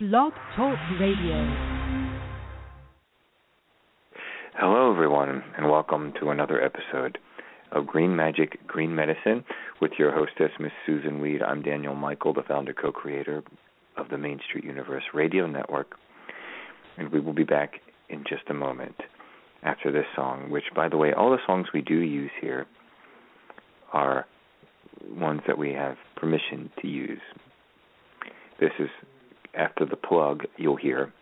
Blog 0.00 0.32
Talk 0.54 0.78
Radio. 1.00 1.56
Hello, 4.54 4.92
everyone, 4.92 5.42
and 5.56 5.68
welcome 5.68 6.12
to 6.20 6.30
another 6.30 6.62
episode 6.62 7.18
of 7.72 7.88
Green 7.88 8.14
Magic, 8.14 8.64
Green 8.64 8.94
Medicine 8.94 9.44
with 9.80 9.90
your 9.98 10.12
hostess, 10.12 10.52
Miss 10.60 10.70
Susun 10.86 11.20
Weed. 11.20 11.42
I'm 11.42 11.62
Daniel 11.62 11.96
Michael, 11.96 12.32
the 12.32 12.44
founder 12.46 12.72
co 12.72 12.92
creator 12.92 13.42
of 13.96 14.08
the 14.08 14.18
Main 14.18 14.38
Street 14.48 14.62
Universe 14.62 15.02
Radio 15.12 15.48
Network. 15.48 15.96
And 16.96 17.10
we 17.10 17.18
will 17.18 17.32
be 17.32 17.42
back 17.42 17.80
in 18.08 18.22
just 18.22 18.48
a 18.50 18.54
moment 18.54 18.94
after 19.64 19.90
this 19.90 20.06
song, 20.14 20.48
which, 20.48 20.66
by 20.76 20.88
the 20.88 20.96
way, 20.96 21.12
all 21.12 21.32
the 21.32 21.38
songs 21.44 21.66
we 21.74 21.82
do 21.82 21.96
use 21.96 22.30
here 22.40 22.66
are 23.92 24.26
ones 25.10 25.40
that 25.48 25.58
we 25.58 25.72
have 25.72 25.96
permission 26.14 26.70
to 26.82 26.86
use. 26.86 27.20
This 28.60 28.70
is 28.78 28.90
after 29.58 29.84
the 29.84 29.96
plug 29.96 30.44
you'll 30.56 30.76
hear, 30.76 31.12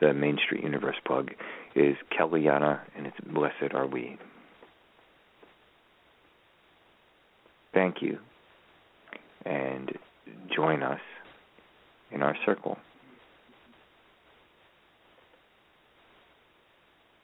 the 0.00 0.14
Main 0.14 0.38
Street 0.44 0.62
Universe 0.62 0.96
plug, 1.06 1.30
is 1.74 1.96
Kellianna 2.18 2.80
and 2.96 3.06
it's 3.06 3.16
Blessed 3.20 3.74
Are 3.74 3.86
We. 3.86 4.18
Thank 7.74 7.96
you. 8.00 8.18
And 9.44 9.90
join 10.54 10.82
us 10.82 11.00
in 12.10 12.22
our 12.22 12.36
circle. 12.44 12.78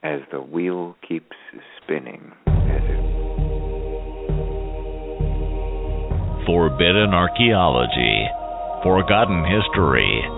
As 0.03 0.21
the 0.33 0.41
wheel 0.41 0.97
keeps 1.07 1.37
spinning, 1.83 2.33
Forbidden 6.47 7.13
archaeology, 7.13 8.27
forgotten 8.83 9.45
history, 9.45 10.38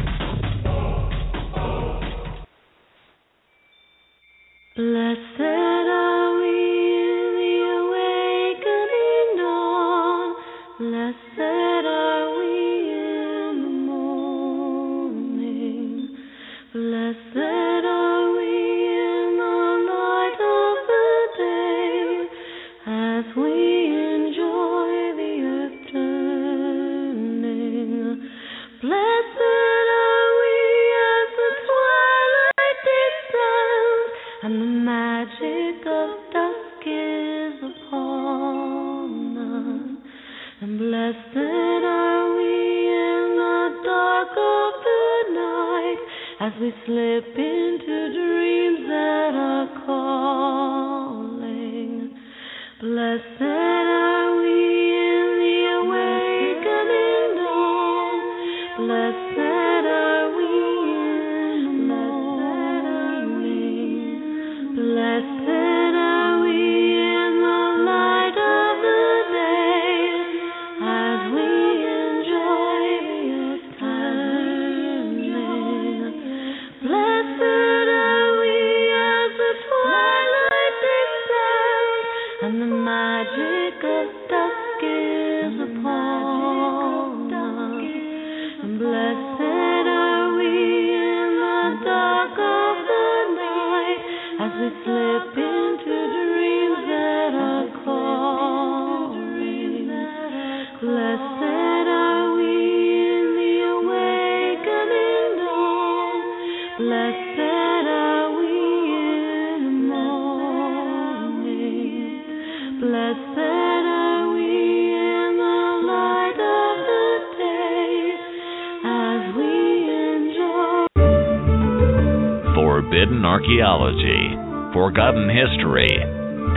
Forbidden 122.55 123.25
archaeology, 123.25 124.35
forgotten 124.73 125.29
history, 125.29 125.87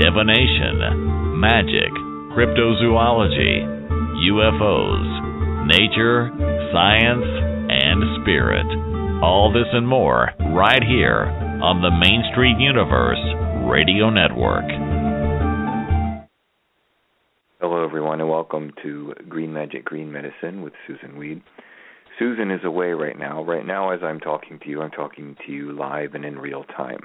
divination, 0.02 1.38
magic, 1.38 1.92
cryptozoology, 2.34 3.62
UFOs, 4.30 5.66
nature, 5.66 6.30
science, 6.72 7.24
and 7.70 8.22
spirit. 8.22 8.83
All 9.24 9.50
this 9.50 9.66
and 9.72 9.88
more 9.88 10.28
right 10.52 10.82
here 10.82 11.24
on 11.62 11.80
the 11.80 11.90
Main 11.90 12.22
Street 12.30 12.58
Universe 12.58 13.18
Radio 13.66 14.10
Network. 14.10 14.66
Hello, 17.58 17.82
everyone, 17.82 18.20
and 18.20 18.28
welcome 18.28 18.70
to 18.82 19.14
Green 19.26 19.54
Magic, 19.54 19.82
Green 19.82 20.12
Medicine 20.12 20.60
with 20.60 20.74
Susun 20.86 21.16
Weed. 21.16 21.40
Susun 22.20 22.54
is 22.54 22.66
away 22.66 22.90
right 22.90 23.18
now. 23.18 23.42
Right 23.42 23.64
now, 23.64 23.92
as 23.92 24.00
I'm 24.02 24.20
talking 24.20 24.58
to 24.58 24.68
you, 24.68 24.82
I'm 24.82 24.90
talking 24.90 25.38
to 25.46 25.52
you 25.52 25.72
live 25.72 26.14
and 26.14 26.26
in 26.26 26.38
real 26.38 26.64
time. 26.76 27.00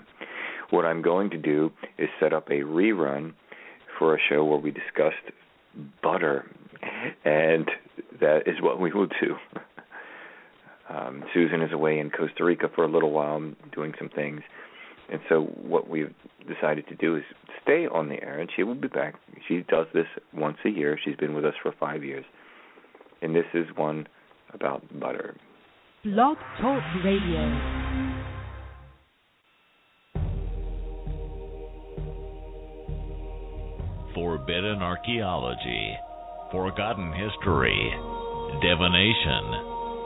What 0.72 0.84
I'm 0.84 1.02
going 1.02 1.30
to 1.30 1.38
do 1.38 1.72
is 1.98 2.10
set 2.20 2.34
up 2.34 2.50
a 2.50 2.64
rerun 2.66 3.32
for 3.98 4.14
a 4.14 4.20
show 4.30 4.44
where 4.44 4.60
we 4.60 4.72
discussed 4.72 5.16
butter, 6.04 6.46
and 7.24 7.72
that 8.20 8.40
is 8.46 8.62
what 8.62 8.78
we 8.82 8.92
will 8.92 9.08
do. 9.08 9.38
Um, 10.90 11.24
Susun 11.36 11.64
is 11.66 11.72
away 11.72 12.00
in 12.00 12.10
Costa 12.10 12.44
Rica 12.44 12.68
for 12.74 12.84
a 12.84 12.88
little 12.88 13.12
while 13.12 13.42
doing 13.74 13.94
some 14.00 14.10
things. 14.10 14.42
And 15.12 15.22
so 15.30 15.42
what 15.62 15.90
we've 15.90 16.14
decided 16.48 16.88
to 16.88 16.96
do 16.96 17.16
is 17.16 17.24
stay 17.64 17.88
on 17.88 18.10
the 18.10 18.22
air, 18.22 18.40
and 18.40 18.50
she 18.56 18.64
will 18.64 18.76
be 18.76 18.88
back. 18.88 19.16
She 19.48 19.64
does 19.70 19.88
this 19.94 20.08
once 20.34 20.58
a 20.66 20.70
year. 20.70 21.00
She's 21.04 21.16
been 21.16 21.34
with 21.34 21.46
us 21.46 21.54
for 21.62 21.74
five 21.80 22.04
years. 22.04 22.26
And 23.22 23.36
this 23.36 23.46
is 23.54 23.66
one 23.76 24.08
about 24.54 24.82
butter. 25.00 25.36
Blog 26.04 26.38
Talk 26.62 26.82
Radio. 27.04 27.90
Forbidden 34.16 34.82
archaeology, 34.82 35.96
forgotten 36.52 37.14
history, 37.14 37.94
divination, 38.62 39.79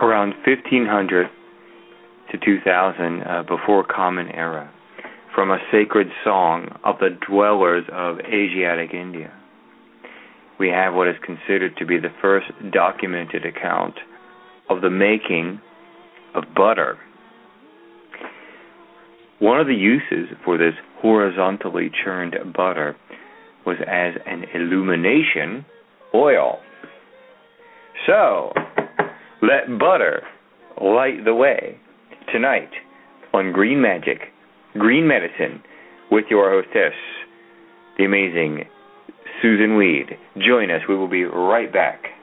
Around 0.00 0.34
1500 0.46 1.26
to 2.30 2.38
2000 2.38 3.22
uh, 3.22 3.42
before 3.42 3.84
Common 3.84 4.28
Era, 4.28 4.70
from 5.34 5.50
a 5.50 5.58
sacred 5.72 6.08
song 6.22 6.68
of 6.84 6.98
the 7.00 7.10
dwellers 7.28 7.84
of 7.92 8.20
Asiatic 8.20 8.94
India. 8.94 9.32
We 10.58 10.68
have 10.68 10.94
what 10.94 11.08
is 11.08 11.16
considered 11.24 11.76
to 11.78 11.86
be 11.86 11.98
the 11.98 12.12
first 12.22 12.46
documented 12.72 13.44
account 13.44 13.94
of 14.70 14.80
the 14.82 14.90
making 14.90 15.60
of 16.34 16.44
butter. 16.54 16.98
One 19.40 19.60
of 19.60 19.66
the 19.66 19.74
uses 19.74 20.34
for 20.44 20.56
this 20.56 20.74
horizontally 21.00 21.90
churned 22.04 22.34
butter 22.56 22.96
was 23.66 23.76
as 23.80 24.14
an 24.26 24.44
illumination 24.54 25.64
oil. 26.14 26.58
So, 28.06 28.52
let 29.42 29.78
butter 29.78 30.22
light 30.80 31.24
the 31.24 31.34
way 31.34 31.78
tonight 32.32 32.70
on 33.32 33.52
Green 33.52 33.80
Magic, 33.80 34.32
Green 34.74 35.06
Medicine, 35.06 35.62
with 36.10 36.26
your 36.30 36.50
hostess, 36.50 36.94
the 37.98 38.04
amazing 38.04 38.64
Susun 39.44 39.76
Weed. 39.76 40.16
Join 40.38 40.70
us. 40.70 40.80
We 40.88 40.96
will 40.96 41.08
be 41.08 41.24
right 41.24 41.70
back. 41.70 42.13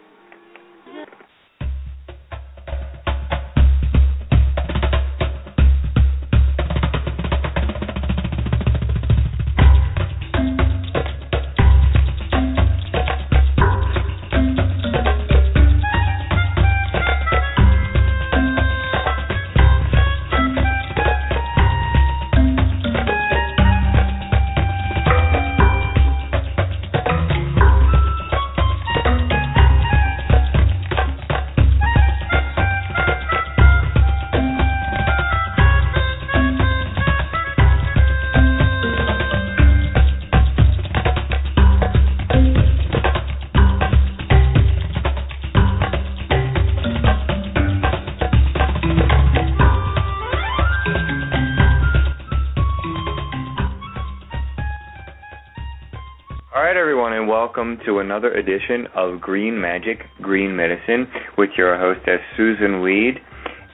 And 57.22 57.30
welcome 57.30 57.78
to 57.86 58.00
another 58.00 58.34
edition 58.34 58.88
of 58.96 59.22
Green 59.22 59.62
Magic, 59.62 60.08
Green 60.24 60.56
Medicine 60.56 61.06
with 61.38 61.52
your 61.56 61.78
hostess, 61.78 62.20
Susun 62.36 62.82
Weed. 62.82 63.22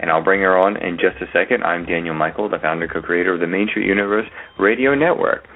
And 0.02 0.12
I'll 0.12 0.22
bring 0.22 0.42
her 0.42 0.58
on 0.58 0.76
in 0.76 0.98
just 0.98 1.16
a 1.22 1.32
second. 1.32 1.64
I'm 1.64 1.86
Daniel 1.86 2.14
Michael, 2.14 2.50
the 2.50 2.60
founder 2.60 2.90
co 2.90 3.02
creator 3.02 3.34
of 3.34 3.40
the 3.40 3.48
Main 3.48 3.70
Street 3.70 3.86
Universe 3.86 4.26
Radio 4.60 4.96
Network. 4.96 5.48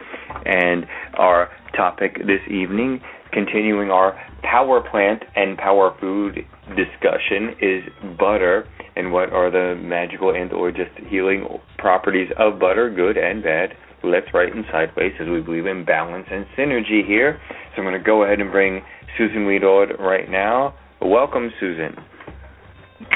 And 0.45 0.85
our 1.15 1.49
topic 1.75 2.19
this 2.19 2.39
evening, 2.49 3.01
continuing 3.33 3.91
our 3.91 4.17
power 4.41 4.79
plant 4.89 5.23
and 5.35 5.57
power 5.57 5.93
food 5.99 6.45
discussion, 6.69 7.57
is 7.59 7.83
butter 8.17 8.69
and 8.95 9.11
what 9.11 9.33
are 9.33 9.51
the 9.51 9.75
magical 9.81 10.33
and 10.33 10.53
or 10.53 10.71
just 10.71 10.91
healing 11.09 11.45
properties 11.77 12.31
of 12.37 12.57
butter, 12.57 12.89
good 12.89 13.17
and 13.17 13.43
bad 13.43 13.75
left, 14.03 14.33
right, 14.33 14.53
and 14.53 14.65
sideways, 14.71 15.13
as 15.19 15.27
we 15.27 15.41
believe 15.41 15.65
in 15.65 15.85
balance 15.85 16.27
and 16.31 16.45
synergy 16.57 17.05
here. 17.05 17.39
So 17.75 17.81
I'm 17.81 17.83
going 17.83 17.97
to 17.97 18.03
go 18.03 18.23
ahead 18.23 18.39
and 18.39 18.51
bring 18.51 18.81
Susun 19.17 19.47
Weed 19.47 19.63
on 19.63 19.95
right 19.99 20.29
now. 20.29 20.75
Welcome, 21.01 21.51
Susun. 21.61 22.03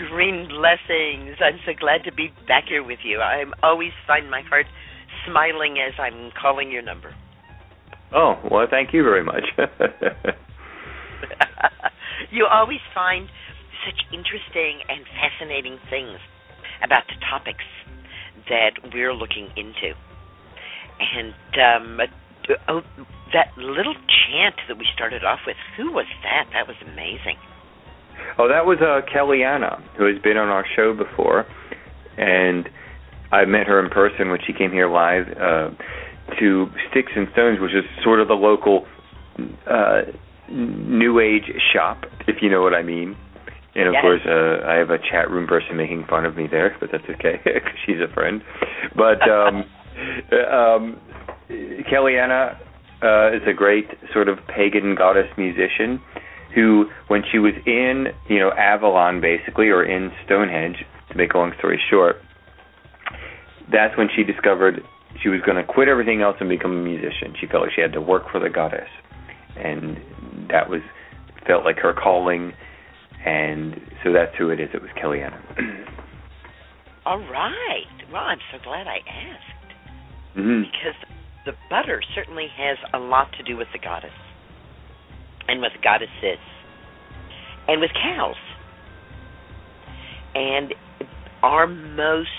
Green 0.09 0.47
blessings. 0.47 1.37
I'm 1.39 1.59
so 1.65 1.73
glad 1.79 2.03
to 2.05 2.11
be 2.11 2.33
back 2.47 2.65
here 2.67 2.83
with 2.83 2.99
you. 3.03 3.19
I 3.19 3.45
always 3.61 3.91
find 4.07 4.29
my 4.29 4.41
heart 4.41 4.65
smiling 5.27 5.77
as 5.77 5.93
I'm 5.99 6.31
calling 6.39 6.71
your 6.71 6.81
number. 6.81 7.13
Oh, 8.13 8.36
well, 8.50 8.67
thank 8.69 8.93
you 8.93 9.03
very 9.03 9.24
much. 9.24 9.43
you 12.31 12.48
always 12.51 12.79
find 12.93 13.27
such 13.86 14.01
interesting 14.12 14.81
and 14.89 15.05
fascinating 15.19 15.77
things 15.89 16.17
about 16.83 17.03
the 17.07 17.15
topics 17.29 17.65
that 18.50 18.71
we're 18.93 19.13
looking 19.13 19.50
into. 19.55 19.93
And 20.99 21.33
um, 21.61 21.99
oh, 22.67 22.81
that 23.33 23.47
little 23.57 23.93
chant 23.95 24.55
that 24.67 24.77
we 24.77 24.85
started 24.93 25.23
off 25.23 25.39
with, 25.45 25.57
who 25.77 25.91
was 25.91 26.05
that? 26.23 26.47
That 26.53 26.67
was 26.67 26.77
amazing. 26.81 27.37
oh, 28.37 28.47
that 28.47 28.65
was 28.65 28.77
uh, 28.81 29.01
Kellianna, 29.13 29.81
who 29.97 30.05
has 30.11 30.21
been 30.21 30.37
on 30.37 30.49
our 30.49 30.65
show 30.75 30.93
before. 30.93 31.45
And 32.17 32.69
I 33.31 33.45
met 33.45 33.67
her 33.67 33.83
in 33.83 33.89
person 33.89 34.29
when 34.29 34.39
she 34.45 34.53
came 34.53 34.71
here 34.71 34.89
live 34.89 35.27
uh, 35.37 35.69
to 36.39 36.67
Sticks 36.91 37.11
and 37.15 37.27
Stones, 37.33 37.59
which 37.59 37.73
is 37.73 37.83
sort 38.03 38.19
of 38.21 38.27
the 38.27 38.35
local 38.35 38.85
uh, 39.67 40.01
new 40.49 41.19
age 41.19 41.51
shop, 41.73 42.05
if 42.27 42.41
you 42.41 42.49
know 42.49 42.61
what 42.61 42.73
I 42.73 42.83
mean. 42.83 43.17
And 43.75 43.87
of 43.89 43.93
Yes. 43.95 44.01
course, 44.01 44.21
uh, 44.25 44.65
I 44.65 44.75
have 44.75 44.89
a 44.89 44.97
chat 44.97 45.29
room 45.29 45.47
person 45.47 45.75
making 45.75 46.05
fun 46.05 46.25
of 46.25 46.37
me 46.37 46.47
there, 46.47 46.77
but 46.79 46.89
that's 46.93 47.03
okay 47.09 47.41
because 47.43 47.77
she's 47.85 47.99
a 47.99 48.07
friend. 48.13 48.41
But 48.95 49.27
um, 49.29 49.65
um, 50.49 50.99
Kellianna 51.49 52.57
uh, 53.03 53.35
is 53.35 53.41
a 53.47 53.53
great 53.53 53.87
sort 54.13 54.29
of 54.29 54.39
pagan 54.47 54.95
goddess 54.95 55.27
musician 55.37 56.01
who, 56.53 56.89
when 57.07 57.23
she 57.31 57.37
was 57.37 57.53
in, 57.65 58.07
you 58.29 58.39
know, 58.39 58.51
Avalon 58.51 59.19
basically, 59.19 59.67
or 59.67 59.83
in 59.83 60.11
Stonehenge, 60.25 60.77
to 61.11 61.17
make 61.17 61.33
a 61.33 61.37
long 61.37 61.53
story 61.57 61.81
short, 61.89 62.15
that's 63.71 63.97
when 63.97 64.07
she 64.15 64.23
discovered 64.23 64.81
she 65.21 65.29
was 65.29 65.41
going 65.41 65.57
to 65.57 65.63
quit 65.63 65.87
everything 65.87 66.21
else 66.21 66.37
and 66.39 66.49
become 66.49 66.71
a 66.71 66.81
musician. 66.81 67.35
She 67.39 67.47
felt 67.47 67.63
like 67.63 67.71
she 67.75 67.81
had 67.81 67.93
to 67.93 68.01
work 68.01 68.23
for 68.31 68.39
the 68.39 68.49
goddess, 68.49 68.89
and 69.57 69.97
that 70.49 70.69
was 70.69 70.81
felt 71.45 71.65
like 71.65 71.77
her 71.77 71.93
calling. 71.93 72.53
And 73.25 73.81
so 74.03 74.13
that's 74.13 74.35
who 74.37 74.49
it 74.49 74.59
is. 74.59 74.69
It 74.73 74.81
was 74.81 74.91
Kellianna. 75.01 75.39
All 77.05 77.19
right. 77.19 77.85
Well, 78.11 78.23
I'm 78.23 78.39
so 78.51 78.59
glad 78.63 78.87
I 78.87 78.97
asked 79.07 79.54
hmm 80.36 80.62
because 80.62 80.96
the 81.46 81.54
butter 81.70 82.01
certainly 82.13 82.48
has 82.58 82.77
a 82.94 83.00
lot 83.00 83.27
to 83.38 83.44
do 83.44 83.56
with 83.58 83.68
the 83.74 83.80
goddess 83.80 84.12
and 85.48 85.62
with 85.62 85.72
goddesses 85.84 86.39
and 87.68 87.82
with 87.82 87.92
cows. 87.94 88.36
And 90.34 90.74
our 91.44 91.68
most 91.68 92.30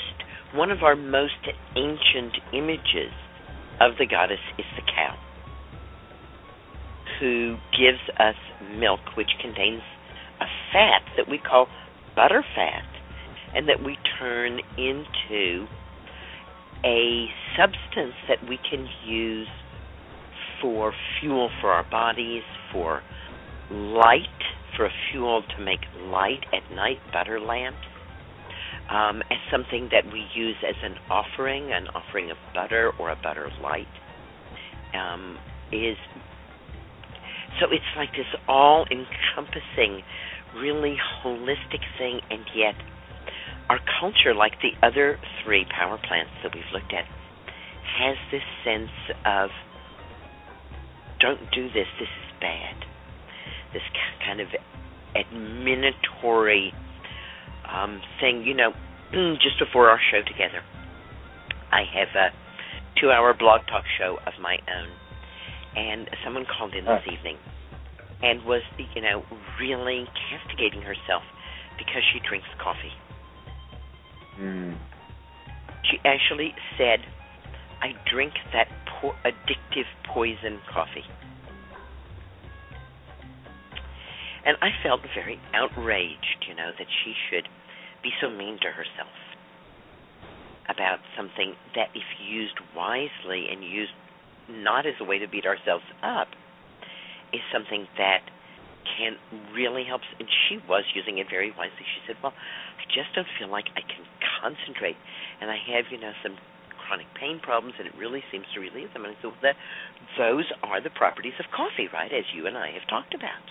one 0.55 0.71
of 0.71 0.83
our 0.83 0.97
most 0.97 1.35
ancient 1.77 2.35
images 2.53 3.13
of 3.81 3.93
the 3.99 4.07
goddess 4.07 4.41
is 4.59 4.65
the 4.77 4.83
cow, 4.83 5.15
who 7.21 7.57
gives 7.79 8.01
us 8.19 8.37
milk, 8.79 9.01
which 9.17 9.31
contains 9.41 9.83
a 10.41 10.47
fat 10.73 11.03
that 11.17 11.29
we 11.29 11.39
call 11.39 11.69
butter 12.15 12.45
fat, 12.55 12.85
and 13.55 13.69
that 13.69 13.83
we 13.85 13.99
turn 14.19 14.61
into 14.79 15.67
a 16.85 17.27
substance 17.57 18.15
that 18.29 18.39
we 18.49 18.59
can 18.69 18.87
use 19.07 19.49
for 20.61 20.93
fuel 21.21 21.51
for 21.61 21.71
our 21.71 21.89
bodies, 21.91 22.43
for 22.73 23.03
light, 23.71 24.21
for 24.77 24.87
a 24.87 24.91
fuel 25.11 25.43
to 25.57 25.65
make 25.65 25.81
light 26.05 26.45
at 26.53 26.75
night, 26.75 26.99
butter 27.13 27.41
lamps, 27.41 27.79
um, 28.91 29.23
as 29.31 29.39
something 29.51 29.89
that 29.91 30.05
we 30.13 30.25
use 30.35 30.57
as 30.67 30.77
an 30.83 30.97
offering, 31.11 31.73
an 31.73 31.89
offering 31.89 32.31
of 32.31 32.37
butter 32.55 32.93
or 32.99 33.11
a 33.11 33.17
butter 33.23 33.51
light, 33.63 33.89
um, 34.95 35.39
is 35.73 35.97
so 37.61 37.67
it's 37.71 37.85
like 37.97 38.13
this 38.13 38.27
all 38.49 38.85
encompassing, 38.91 40.03
really 40.57 40.97
holistic 41.25 41.81
thing, 41.99 42.21
and 42.31 42.45
yet 42.55 42.75
our 43.69 43.81
culture, 44.01 44.35
like 44.35 44.53
the 44.63 44.73
other 44.87 45.19
three 45.45 45.65
power 45.65 45.99
plants 45.99 46.31
that 46.43 46.55
we've 46.55 46.71
looked 46.73 46.93
at, 46.93 47.05
has 47.99 48.17
this 48.31 48.43
sense 48.65 48.91
of 49.25 49.51
don't 51.21 51.41
do 51.53 51.67
this, 51.69 51.87
this 51.99 52.09
is 52.09 52.41
bad. 52.41 52.77
This 53.73 53.83
kind 54.25 54.41
of 54.41 54.49
admonitory 55.15 56.73
um, 57.69 58.01
thing. 58.21 58.43
You 58.45 58.55
know, 58.55 58.73
just 59.43 59.59
before 59.59 59.91
our 59.91 60.01
show 60.11 60.21
together, 60.27 60.63
I 61.73 61.83
have 61.95 62.09
a 62.15 63.01
two 63.01 63.11
hour 63.11 63.35
blog 63.35 63.63
talk 63.67 63.85
show 63.99 64.19
of 64.27 64.35
my 64.41 64.57
own. 64.69 64.89
And 65.77 66.09
someone 66.25 66.47
called 66.47 66.75
in 66.75 66.87
this 66.87 67.05
evening 67.05 67.37
and 68.23 68.45
was, 68.45 68.63
you 68.95 69.03
know, 69.03 69.23
really 69.61 70.07
castigating 70.31 70.81
herself 70.81 71.23
because 71.77 72.01
she 72.13 72.21
drinks 72.27 72.49
coffee. 72.57 72.93
Mm. 74.41 74.77
She 75.91 75.99
actually 76.05 76.55
said, 76.77 77.01
I 77.81 77.93
drink 78.11 78.33
that 78.53 78.69
po- 79.01 79.15
addictive 79.25 79.87
poison 80.13 80.61
coffee. 80.73 81.05
And 84.45 84.57
I 84.63 84.71
felt 84.83 85.01
very 85.15 85.41
outraged, 85.55 86.47
you 86.49 86.55
know, 86.55 86.71
that 86.79 86.87
she 87.03 87.13
should 87.29 87.49
be 88.03 88.11
so 88.21 88.31
mean 88.31 88.59
to 88.63 88.69
herself 88.69 89.11
about 90.69 90.99
something 91.17 91.55
that, 91.75 91.89
if 91.95 92.07
used 92.23 92.59
wisely 92.75 93.47
and 93.51 93.65
used 93.65 93.93
not 94.49 94.87
as 94.87 94.95
a 95.01 95.05
way 95.05 95.19
to 95.19 95.27
beat 95.27 95.47
ourselves 95.47 95.85
up, 96.03 96.29
is 97.33 97.41
something 97.53 97.87
that 97.99 98.23
can 98.99 99.19
really 99.55 99.85
help. 99.85 100.01
And 100.19 100.29
she 100.49 100.59
was 100.69 100.85
using 100.95 101.19
it 101.19 101.27
very 101.31 101.51
wisely. 101.51 101.83
She 101.83 102.01
said, 102.07 102.17
Well, 102.23 102.33
I 102.33 102.85
just 102.95 103.15
don't 103.15 103.29
feel 103.39 103.51
like 103.51 103.67
I 103.75 103.83
can 103.83 104.07
concentrate. 104.41 104.97
And 105.41 105.51
I 105.51 105.59
have, 105.75 105.91
you 105.91 105.99
know, 105.99 106.13
some 106.23 106.39
chronic 106.87 107.07
pain 107.19 107.43
problems, 107.43 107.75
and 107.79 107.87
it 107.91 107.95
really 107.99 108.23
seems 108.31 108.47
to 108.55 108.61
relieve 108.63 108.95
them. 108.95 109.05
And 109.05 109.13
I 109.13 109.17
said, 109.19 109.35
well, 109.35 109.43
that, 109.43 109.59
those 110.15 110.47
are 110.63 110.79
the 110.79 110.95
properties 110.95 111.35
of 111.43 111.51
coffee, 111.51 111.91
right, 111.91 112.13
as 112.15 112.25
you 112.31 112.47
and 112.47 112.57
I 112.57 112.71
have 112.71 112.87
talked 112.87 113.13
about. 113.13 113.43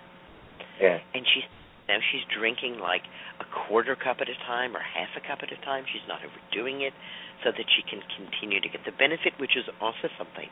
Yeah. 0.80 1.04
And 1.14 1.28
she's 1.28 1.48
now 1.86 2.02
she's 2.02 2.26
drinking 2.34 2.82
like 2.82 3.06
a 3.38 3.46
quarter 3.46 3.94
cup 3.94 4.18
at 4.18 4.26
a 4.26 4.34
time 4.50 4.74
or 4.74 4.82
half 4.82 5.14
a 5.14 5.22
cup 5.22 5.46
at 5.46 5.54
a 5.54 5.60
time. 5.62 5.86
She's 5.86 6.06
not 6.10 6.26
overdoing 6.26 6.82
it, 6.82 6.98
so 7.44 7.54
that 7.54 7.68
she 7.70 7.86
can 7.86 8.02
continue 8.18 8.58
to 8.58 8.70
get 8.70 8.82
the 8.90 8.96
benefit, 8.96 9.38
which 9.38 9.54
is 9.54 9.70
also 9.78 10.10
something 10.18 10.50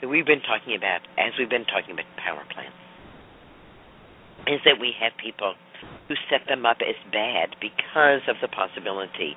that 0.00 0.08
we've 0.08 0.26
been 0.26 0.44
talking 0.46 0.76
about 0.76 1.02
as 1.18 1.34
we've 1.38 1.50
been 1.50 1.66
talking 1.66 1.90
about 1.90 2.06
power 2.14 2.46
plants. 2.54 2.76
Is 4.46 4.60
that 4.64 4.76
we 4.80 4.92
have 5.00 5.12
people 5.16 5.54
who 6.08 6.14
set 6.28 6.46
them 6.48 6.66
up 6.66 6.78
as 6.80 6.96
bad 7.10 7.56
because 7.60 8.20
of 8.28 8.36
the 8.42 8.48
possibility 8.48 9.36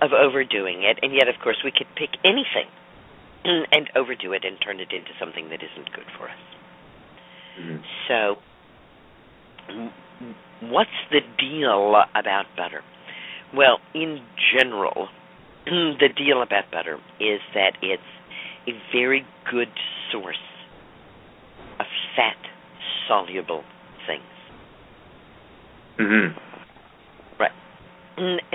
of 0.00 0.12
overdoing 0.12 0.82
it, 0.82 0.98
and 1.02 1.12
yet, 1.14 1.28
of 1.28 1.34
course, 1.42 1.58
we 1.64 1.70
could 1.70 1.86
pick 1.96 2.10
anything 2.24 2.70
and 3.44 3.90
overdo 3.96 4.32
it 4.32 4.44
and 4.44 4.58
turn 4.62 4.80
it 4.80 4.92
into 4.92 5.10
something 5.18 5.48
that 5.50 5.60
isn't 5.62 5.92
good 5.92 6.06
for 6.18 6.28
us. 6.28 6.42
Mm. 7.60 7.82
So, 8.08 8.36
what's 10.68 10.90
the 11.10 11.20
deal 11.38 11.94
about 12.14 12.46
butter? 12.56 12.82
Well, 13.54 13.78
in 13.94 14.20
general, 14.56 15.08
the 15.66 16.08
deal 16.16 16.42
about 16.42 16.70
butter 16.70 16.98
is 17.20 17.40
that 17.54 17.72
it's 17.82 18.02
a 18.66 18.72
very 18.92 19.26
good 19.50 19.72
source 20.10 20.36
of 21.78 21.86
fat 22.16 22.36
soluble 23.08 23.64
things. 24.06 24.22
Mm-hmm. 25.98 26.38
Right. 27.40 27.52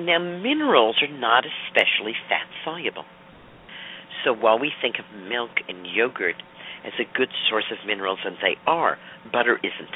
Now, 0.01 0.19
minerals 0.19 1.01
are 1.01 1.19
not 1.19 1.45
especially 1.45 2.13
fat 2.29 2.47
soluble. 2.63 3.05
So 4.23 4.33
while 4.33 4.59
we 4.59 4.71
think 4.81 4.95
of 4.99 5.05
milk 5.29 5.51
and 5.67 5.85
yogurt 5.85 6.35
as 6.85 6.93
a 6.99 7.17
good 7.17 7.29
source 7.49 7.71
of 7.71 7.85
minerals, 7.85 8.19
and 8.25 8.35
they 8.41 8.55
are, 8.65 8.97
butter 9.31 9.57
isn't. 9.57 9.95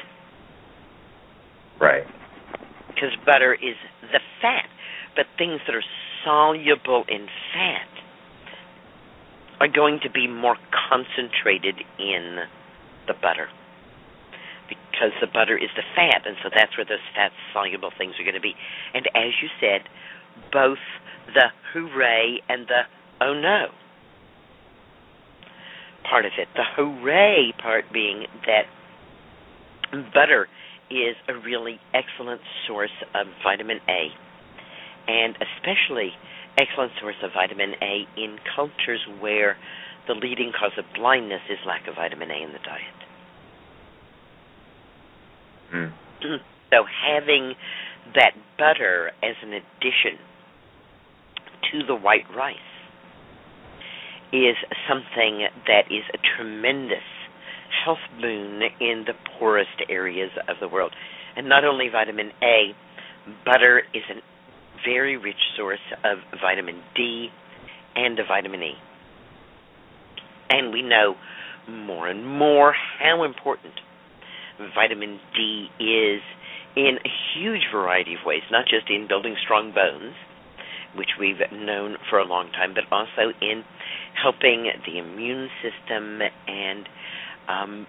Right. 1.79 2.05
Because 2.87 3.11
butter 3.25 3.53
is 3.53 3.75
the 4.01 4.19
fat. 4.41 4.67
But 5.15 5.25
things 5.37 5.59
that 5.67 5.75
are 5.75 5.83
soluble 6.23 7.03
in 7.09 7.27
fat 7.53 7.87
are 9.59 9.67
going 9.67 9.99
to 10.03 10.09
be 10.09 10.27
more 10.27 10.57
concentrated 10.89 11.75
in 11.99 12.37
the 13.07 13.13
butter. 13.13 13.47
Because 15.01 15.17
the 15.17 15.25
butter 15.33 15.57
is 15.57 15.73
the 15.75 15.81
fat, 15.95 16.27
and 16.29 16.37
so 16.43 16.49
that's 16.53 16.77
where 16.77 16.85
those 16.85 17.01
fat 17.15 17.31
soluble 17.53 17.89
things 17.97 18.13
are 18.19 18.23
going 18.23 18.37
to 18.37 18.39
be. 18.39 18.53
And 18.93 19.09
as 19.17 19.33
you 19.41 19.49
said, 19.59 19.89
both 20.53 20.77
the 21.33 21.49
hooray 21.73 22.37
and 22.47 22.67
the 22.67 22.85
oh 23.19 23.33
no 23.33 23.73
part 26.07 26.25
of 26.25 26.33
it. 26.37 26.47
The 26.53 26.69
hooray 26.75 27.51
part 27.57 27.85
being 27.91 28.27
that 28.45 28.69
butter 30.13 30.47
is 30.91 31.15
a 31.27 31.33
really 31.33 31.79
excellent 31.95 32.41
source 32.67 32.93
of 33.15 33.25
vitamin 33.43 33.79
A, 33.89 34.13
and 35.07 35.35
especially 35.41 36.11
excellent 36.59 36.91
source 37.01 37.15
of 37.23 37.31
vitamin 37.33 37.73
A 37.81 38.05
in 38.17 38.37
cultures 38.55 39.01
where 39.19 39.57
the 40.07 40.13
leading 40.13 40.51
cause 40.51 40.77
of 40.77 40.85
blindness 40.93 41.41
is 41.49 41.57
lack 41.65 41.87
of 41.87 41.95
vitamin 41.95 42.29
A 42.29 42.43
in 42.43 42.51
the 42.51 42.59
diet. 42.59 43.10
So 45.71 46.85
having 46.85 47.53
that 48.15 48.31
butter 48.57 49.11
as 49.23 49.35
an 49.41 49.53
addition 49.53 50.19
to 51.71 51.85
the 51.85 51.95
white 51.95 52.25
rice 52.35 52.55
is 54.33 54.55
something 54.87 55.47
that 55.67 55.91
is 55.91 56.03
a 56.13 56.17
tremendous 56.37 57.03
health 57.83 57.99
boon 58.21 58.61
in 58.79 59.05
the 59.05 59.13
poorest 59.37 59.81
areas 59.89 60.31
of 60.47 60.57
the 60.59 60.67
world. 60.67 60.93
And 61.35 61.47
not 61.47 61.63
only 61.65 61.89
vitamin 61.89 62.31
A, 62.41 62.73
butter 63.45 63.83
is 63.93 64.03
a 64.09 64.21
very 64.85 65.17
rich 65.17 65.35
source 65.57 65.79
of 66.03 66.17
vitamin 66.41 66.81
D 66.95 67.29
and 67.95 68.19
of 68.19 68.27
vitamin 68.27 68.63
E. 68.63 68.73
And 70.49 70.73
we 70.73 70.81
know 70.81 71.15
more 71.69 72.07
and 72.07 72.25
more 72.25 72.73
how 72.99 73.23
important 73.23 73.73
vitamin 74.75 75.19
D 75.35 75.67
is 75.79 76.21
in 76.75 76.97
a 77.03 77.11
huge 77.33 77.67
variety 77.73 78.13
of 78.13 78.19
ways, 78.25 78.43
not 78.51 78.65
just 78.65 78.89
in 78.89 79.07
building 79.07 79.35
strong 79.43 79.73
bones, 79.73 80.15
which 80.95 81.09
we've 81.19 81.39
known 81.51 81.97
for 82.09 82.19
a 82.19 82.25
long 82.25 82.51
time, 82.51 82.73
but 82.73 82.83
also 82.91 83.33
in 83.41 83.63
helping 84.21 84.71
the 84.85 84.97
immune 84.97 85.49
system 85.61 86.19
and 86.47 86.87
um, 87.47 87.87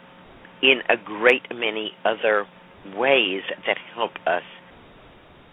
in 0.62 0.80
a 0.88 0.96
great 0.96 1.42
many 1.54 1.92
other 2.04 2.46
ways 2.96 3.42
that 3.66 3.76
help 3.94 4.12
us 4.26 4.42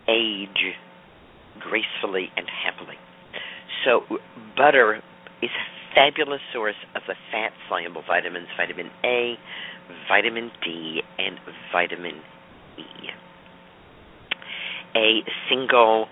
age 0.07 0.75
gracefully 1.59 2.29
and 2.37 2.47
happily. 2.47 2.95
So, 3.85 4.01
butter 4.55 5.01
is 5.41 5.49
fabulous 5.95 6.41
source 6.53 6.75
of 6.95 7.01
the 7.07 7.15
fat 7.31 7.51
soluble 7.67 8.03
vitamins 8.07 8.47
vitamin 8.57 8.89
A, 9.03 9.35
vitamin 10.07 10.51
D, 10.63 11.01
and 11.17 11.39
vitamin 11.71 12.21
E. 12.77 13.09
A 14.95 15.21
single 15.49 16.07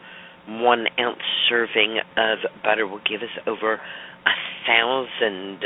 one 0.47 0.85
ounce 0.99 1.19
serving 1.49 1.99
of 2.15 2.37
butter 2.63 2.87
will 2.87 3.01
give 3.09 3.21
us 3.21 3.43
over 3.47 3.73
a 3.73 4.35
thousand 4.65 5.59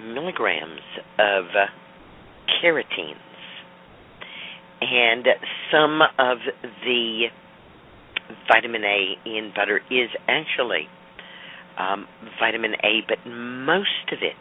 milligrams 0.00 0.80
of 1.18 1.44
carotenes. 2.60 3.16
And 4.80 5.26
some 5.70 6.00
of 6.18 6.38
the 6.84 7.26
vitamin 8.52 8.82
A 8.84 9.14
in 9.26 9.52
butter 9.54 9.80
is 9.90 10.10
actually 10.28 10.88
um, 11.78 12.06
vitamin 12.38 12.74
A, 12.84 13.02
but 13.08 13.18
most 13.26 14.12
of 14.12 14.18
it 14.22 14.38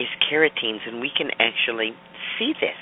is 0.00 0.08
carotenes, 0.28 0.80
and 0.86 1.00
we 1.00 1.10
can 1.14 1.30
actually 1.38 1.92
see 2.38 2.52
this. 2.60 2.78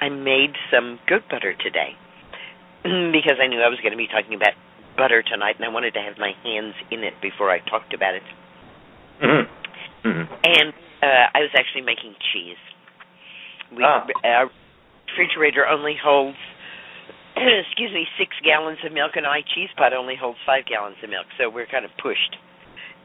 I 0.00 0.08
made 0.08 0.54
some 0.70 0.98
goat 1.08 1.22
butter 1.30 1.54
today 1.54 1.96
because 3.12 3.40
I 3.40 3.46
knew 3.46 3.60
I 3.60 3.68
was 3.68 3.80
going 3.80 3.92
to 3.92 3.98
be 3.98 4.08
talking 4.08 4.34
about 4.34 4.52
butter 4.96 5.22
tonight, 5.22 5.56
and 5.56 5.64
I 5.64 5.68
wanted 5.68 5.94
to 5.94 6.00
have 6.00 6.18
my 6.18 6.32
hands 6.44 6.74
in 6.90 7.02
it 7.02 7.14
before 7.22 7.50
I 7.50 7.58
talked 7.60 7.94
about 7.94 8.14
it. 8.14 8.22
Mm-hmm. 9.22 10.08
Mm-hmm. 10.08 10.34
And 10.44 10.72
uh, 11.02 11.26
I 11.34 11.40
was 11.40 11.50
actually 11.56 11.82
making 11.82 12.14
cheese. 12.32 12.60
We, 13.74 13.84
Ah. 13.84 14.06
Our 14.24 14.50
refrigerator 15.08 15.66
only 15.66 15.96
holds, 15.96 16.38
excuse 17.66 17.92
me, 17.92 18.06
six 18.18 18.30
gallons 18.44 18.78
of 18.84 18.92
milk, 18.92 19.12
and 19.16 19.26
our 19.26 19.40
cheese 19.54 19.70
pot 19.76 19.92
only 19.92 20.14
holds 20.16 20.38
five 20.46 20.66
gallons 20.66 20.96
of 21.02 21.10
milk. 21.10 21.26
So 21.38 21.50
we're 21.50 21.66
kind 21.66 21.84
of 21.84 21.90
pushed 22.00 22.36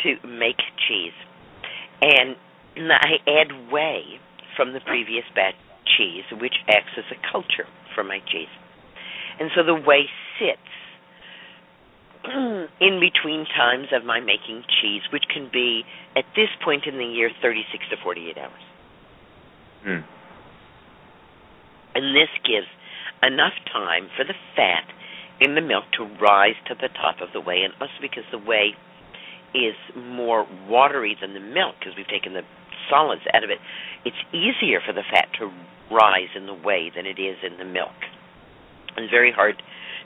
to 0.03 0.15
make 0.27 0.57
cheese. 0.87 1.17
And 2.01 2.35
I 2.77 3.19
add 3.27 3.71
whey 3.71 4.19
from 4.55 4.73
the 4.73 4.79
previous 4.85 5.25
batch 5.35 5.55
cheese, 5.97 6.23
which 6.39 6.55
acts 6.67 6.93
as 6.97 7.05
a 7.11 7.31
culture 7.31 7.67
for 7.95 8.03
my 8.03 8.19
cheese. 8.31 8.51
And 9.39 9.49
so 9.55 9.63
the 9.63 9.75
whey 9.75 10.05
sits 10.37 10.59
in 12.79 12.99
between 12.99 13.45
times 13.55 13.87
of 13.91 14.05
my 14.05 14.19
making 14.19 14.63
cheese, 14.81 15.01
which 15.11 15.23
can 15.33 15.49
be 15.51 15.83
at 16.15 16.25
this 16.35 16.49
point 16.63 16.85
in 16.85 16.97
the 16.97 17.05
year 17.05 17.31
36 17.41 17.83
to 17.89 17.97
48 18.03 18.37
hours. 18.37 18.51
Mm. 19.87 20.03
And 21.95 22.15
this 22.15 22.29
gives 22.45 22.67
enough 23.23 23.53
time 23.71 24.09
for 24.15 24.23
the 24.23 24.35
fat 24.55 24.85
in 25.39 25.55
the 25.55 25.61
milk 25.61 25.85
to 25.97 26.03
rise 26.21 26.55
to 26.67 26.75
the 26.75 26.89
top 26.89 27.21
of 27.21 27.29
the 27.33 27.41
whey, 27.41 27.63
and 27.63 27.73
also 27.79 27.93
because 28.01 28.23
the 28.31 28.37
whey 28.37 28.75
is 29.53 29.75
more 29.95 30.45
watery 30.67 31.17
than 31.19 31.33
the 31.33 31.39
milk, 31.39 31.75
because 31.79 31.95
we've 31.95 32.07
taken 32.07 32.33
the 32.33 32.43
solids 32.89 33.21
out 33.33 33.43
of 33.43 33.49
it, 33.49 33.59
it's 34.05 34.19
easier 34.31 34.79
for 34.85 34.93
the 34.93 35.03
fat 35.11 35.27
to 35.39 35.51
rise 35.91 36.29
in 36.35 36.45
the 36.45 36.53
whey 36.53 36.91
than 36.93 37.05
it 37.05 37.19
is 37.19 37.37
in 37.43 37.57
the 37.57 37.65
milk. 37.65 37.95
It's 38.97 39.11
very 39.11 39.31
hard 39.31 39.61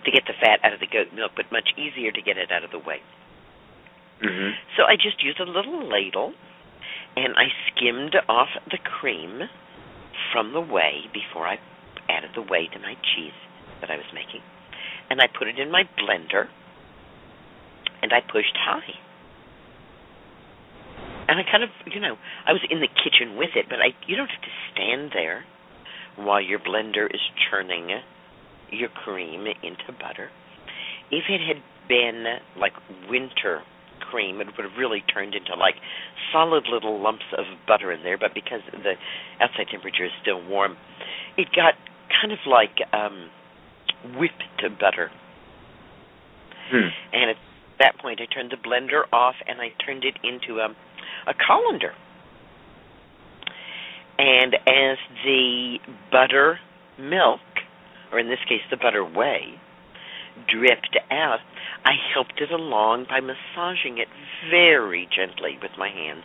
to 0.06 0.12
get 0.12 0.24
the 0.28 0.34
fat 0.40 0.60
out 0.64 0.74
of 0.74 0.80
the 0.80 0.88
goat 0.88 1.14
milk, 1.16 1.32
but 1.36 1.52
much 1.52 1.70
easier 1.78 2.12
to 2.12 2.22
get 2.22 2.38
it 2.38 2.52
out 2.52 2.64
of 2.64 2.72
the 2.72 2.80
whey. 2.80 3.02
Mm-hmm. 4.22 4.52
So 4.78 4.84
I 4.84 4.96
just 4.96 5.24
used 5.24 5.40
a 5.40 5.46
little 5.46 5.90
ladle 5.90 6.34
and 7.16 7.34
I 7.36 7.48
skimmed 7.72 8.16
off 8.30 8.50
the 8.70 8.78
cream 8.78 9.42
from 10.32 10.54
the 10.54 10.62
whey 10.62 11.06
before 11.14 11.48
I 11.48 11.60
added 12.10 12.32
the 12.36 12.42
whey 12.42 12.68
to 12.74 12.80
my 12.80 12.96
cheese 12.96 13.38
that 13.82 13.90
I 13.90 13.96
was 13.96 14.08
making. 14.14 14.42
And 15.10 15.22
I 15.22 15.28
put 15.28 15.48
it 15.48 15.60
in 15.60 15.72
my 15.72 15.84
blender 16.00 16.48
and 18.02 18.12
I 18.12 18.20
pushed 18.22 18.56
high. 18.58 18.96
And 21.28 21.40
I 21.40 21.44
kind 21.50 21.64
of, 21.64 21.70
you 21.88 22.02
know, 22.02 22.18
I 22.46 22.52
was 22.52 22.62
in 22.70 22.82
the 22.82 22.88
kitchen 22.88 23.38
with 23.38 23.56
it, 23.56 23.66
but 23.70 23.80
I 23.80 23.96
you 24.08 24.16
don't 24.16 24.30
have 24.30 24.42
to 24.42 24.56
stand 24.72 25.12
there 25.14 25.46
while 26.16 26.42
your 26.42 26.60
blender 26.60 27.06
is 27.08 27.22
churning 27.50 27.90
your 28.72 28.90
cream 28.90 29.46
into 29.48 29.92
butter. 30.00 30.30
If 31.12 31.26
it 31.30 31.42
had 31.42 31.64
been 31.88 32.26
like 32.60 32.74
winter 33.10 33.62
cream, 34.12 34.42
it 34.42 34.48
would 34.58 34.66
have 34.66 34.78
really 34.78 35.04
turned 35.14 35.34
into 35.34 35.56
like 35.56 35.76
solid 36.32 36.66
little 36.72 37.02
lumps 37.02 37.26
of 37.38 37.46
butter 37.68 37.92
in 37.92 38.04
there. 38.04 38.18
But 38.18 38.34
because 38.34 38.62
the 38.72 38.94
outside 39.40 39.68
temperature 39.72 40.06
is 40.06 40.12
still 40.22 40.46
warm, 40.46 40.76
it 41.38 41.48
got 41.56 41.74
kind 42.24 42.32
of 42.32 42.40
like 42.48 42.80
um, 42.94 43.30
whipped 44.18 44.80
butter. 44.80 45.12
Hmm. 46.72 46.88
And 47.12 47.32
at 47.32 47.36
that 47.80 48.00
point, 48.02 48.22
I 48.22 48.34
turned 48.34 48.52
the 48.52 48.58
blender 48.58 49.04
off 49.12 49.36
and 49.46 49.60
I 49.60 49.70
turned 49.86 50.06
it 50.06 50.16
into 50.24 50.60
a, 50.60 50.70
a 51.28 51.34
colander. 51.34 51.92
And 54.18 54.56
as 54.56 54.98
the 55.26 55.78
butter 56.12 56.60
milk, 56.98 57.42
or 58.12 58.20
in 58.20 58.30
this 58.30 58.40
case 58.48 58.62
the 58.72 58.78
butter 58.78 59.04
whey, 59.04 59.60
dripped 60.48 60.98
out, 61.12 61.40
I 61.84 61.94
helped 62.14 62.40
it 62.40 62.52
along 62.52 63.08
by 63.10 63.20
massaging 63.20 63.98
it 63.98 64.08
very 64.50 65.10
gently 65.14 65.58
with 65.62 65.72
my 65.78 65.90
hands. 65.90 66.24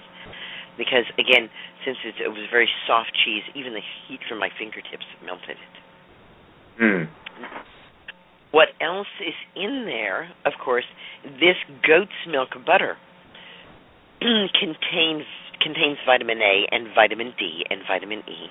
Because 0.77 1.11
again, 1.19 1.51
since 1.85 1.99
it, 2.05 2.23
it 2.23 2.29
was 2.29 2.47
very 2.53 2.69
soft 2.87 3.11
cheese, 3.25 3.43
even 3.57 3.75
the 3.75 3.83
heat 4.07 4.21
from 4.29 4.39
my 4.39 4.51
fingertips 4.57 5.07
melted 5.25 5.59
it. 5.59 5.78
Hmm. 6.79 7.05
What 8.51 8.69
else 8.81 9.09
is 9.21 9.35
in 9.57 9.85
there? 9.87 10.31
Of 10.45 10.53
course, 10.65 10.85
this 11.25 11.57
goat's 11.87 12.11
milk 12.27 12.51
butter 12.65 12.97
contains 14.21 15.25
contains 15.61 15.99
vitamin 16.07 16.39
A 16.39 16.67
and 16.71 16.89
vitamin 16.95 17.33
D 17.39 17.65
and 17.69 17.81
vitamin 17.87 18.21
E. 18.21 18.47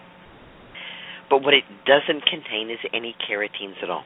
But 1.30 1.44
what 1.44 1.54
it 1.54 1.63
doesn't 1.86 2.24
contain 2.26 2.70
is 2.70 2.80
any 2.94 3.16
carotenes 3.28 3.76
at 3.82 3.90
all. 3.90 4.04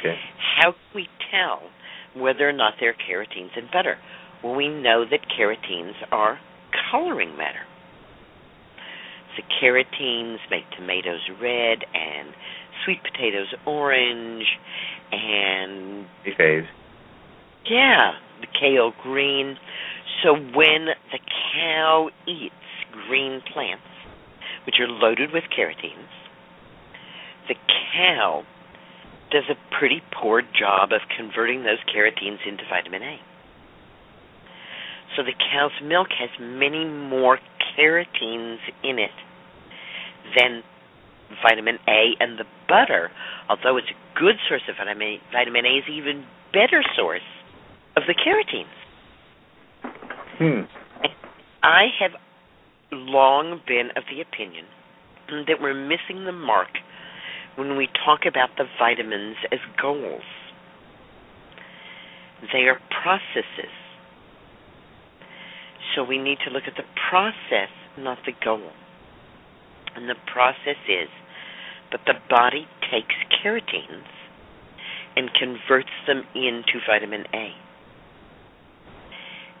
Okay. 0.00 0.16
How 0.56 0.72
can 0.72 0.94
we 0.94 1.08
tell 1.30 1.62
whether 2.14 2.48
or 2.48 2.52
not 2.52 2.74
there 2.80 2.90
are 2.90 2.94
carotenes 2.94 3.56
in 3.56 3.68
butter? 3.72 3.96
Well, 4.42 4.54
we 4.54 4.68
know 4.68 5.04
that 5.10 5.20
carotenes 5.36 5.94
are 6.12 6.38
coloring 6.90 7.36
matter. 7.36 7.60
So 9.36 9.42
carotenes 9.60 10.38
make 10.50 10.64
tomatoes 10.76 11.20
red 11.40 11.84
and 11.94 12.34
sweet 12.84 13.02
potatoes 13.02 13.52
orange 13.66 14.46
and 15.12 16.06
Phase. 16.36 16.64
yeah, 17.66 18.12
the 18.40 18.46
kale 18.58 18.92
green. 19.02 19.56
So 20.22 20.34
when 20.34 20.86
the 21.12 21.18
cow 21.54 22.08
eats 22.26 22.54
green 22.92 23.42
plants, 23.52 23.82
which 24.64 24.76
are 24.80 24.88
loaded 24.88 25.32
with 25.32 25.44
carotenes, 25.54 26.08
the 27.48 27.54
cow 27.92 28.44
does 29.30 29.44
a 29.50 29.78
pretty 29.78 30.00
poor 30.12 30.42
job 30.42 30.92
of 30.92 31.00
converting 31.16 31.62
those 31.62 31.78
carotenes 31.92 32.38
into 32.46 32.62
vitamin 32.70 33.02
A. 33.02 33.16
So 35.16 35.22
the 35.22 35.34
cow's 35.52 35.72
milk 35.82 36.08
has 36.18 36.30
many 36.40 36.84
more 36.84 37.38
carotenes 37.76 38.58
in 38.82 38.98
it 38.98 39.10
than 40.34 40.62
vitamin 41.42 41.78
A, 41.88 42.14
and 42.20 42.38
the 42.38 42.44
butter, 42.68 43.10
although 43.48 43.76
it's 43.76 43.88
a 43.90 44.18
good 44.18 44.36
source 44.48 44.62
of 44.68 44.76
vitamin 44.78 45.20
A, 45.20 45.32
vitamin 45.32 45.66
A, 45.66 45.78
is 45.78 45.84
an 45.88 45.94
even 45.94 46.24
better 46.52 46.82
source 46.96 47.26
of 47.96 48.04
the 48.06 48.14
carotenes. 48.14 48.66
Hmm. 50.38 50.68
I 51.62 51.86
have 51.98 52.12
long 52.92 53.60
been 53.66 53.90
of 53.96 54.04
the 54.10 54.20
opinion 54.20 54.66
that 55.48 55.60
we're 55.60 55.74
missing 55.74 56.24
the 56.24 56.32
mark 56.32 56.68
when 57.56 57.76
we 57.76 57.88
talk 58.04 58.20
about 58.26 58.50
the 58.56 58.64
vitamins 58.78 59.36
as 59.50 59.58
goals. 59.80 60.22
They 62.52 62.68
are 62.68 62.78
processes. 63.02 63.72
So 65.94 66.04
we 66.04 66.18
need 66.18 66.38
to 66.46 66.52
look 66.52 66.64
at 66.66 66.74
the 66.76 66.84
process, 67.10 67.72
not 67.98 68.18
the 68.26 68.32
goal. 68.44 68.70
And 69.96 70.08
the 70.08 70.14
process 70.30 70.76
is 70.88 71.08
that 71.90 72.00
the 72.06 72.14
body 72.28 72.66
takes 72.90 73.14
carotenes 73.42 74.06
and 75.16 75.30
converts 75.32 75.90
them 76.06 76.24
into 76.34 76.78
vitamin 76.86 77.24
A. 77.32 77.48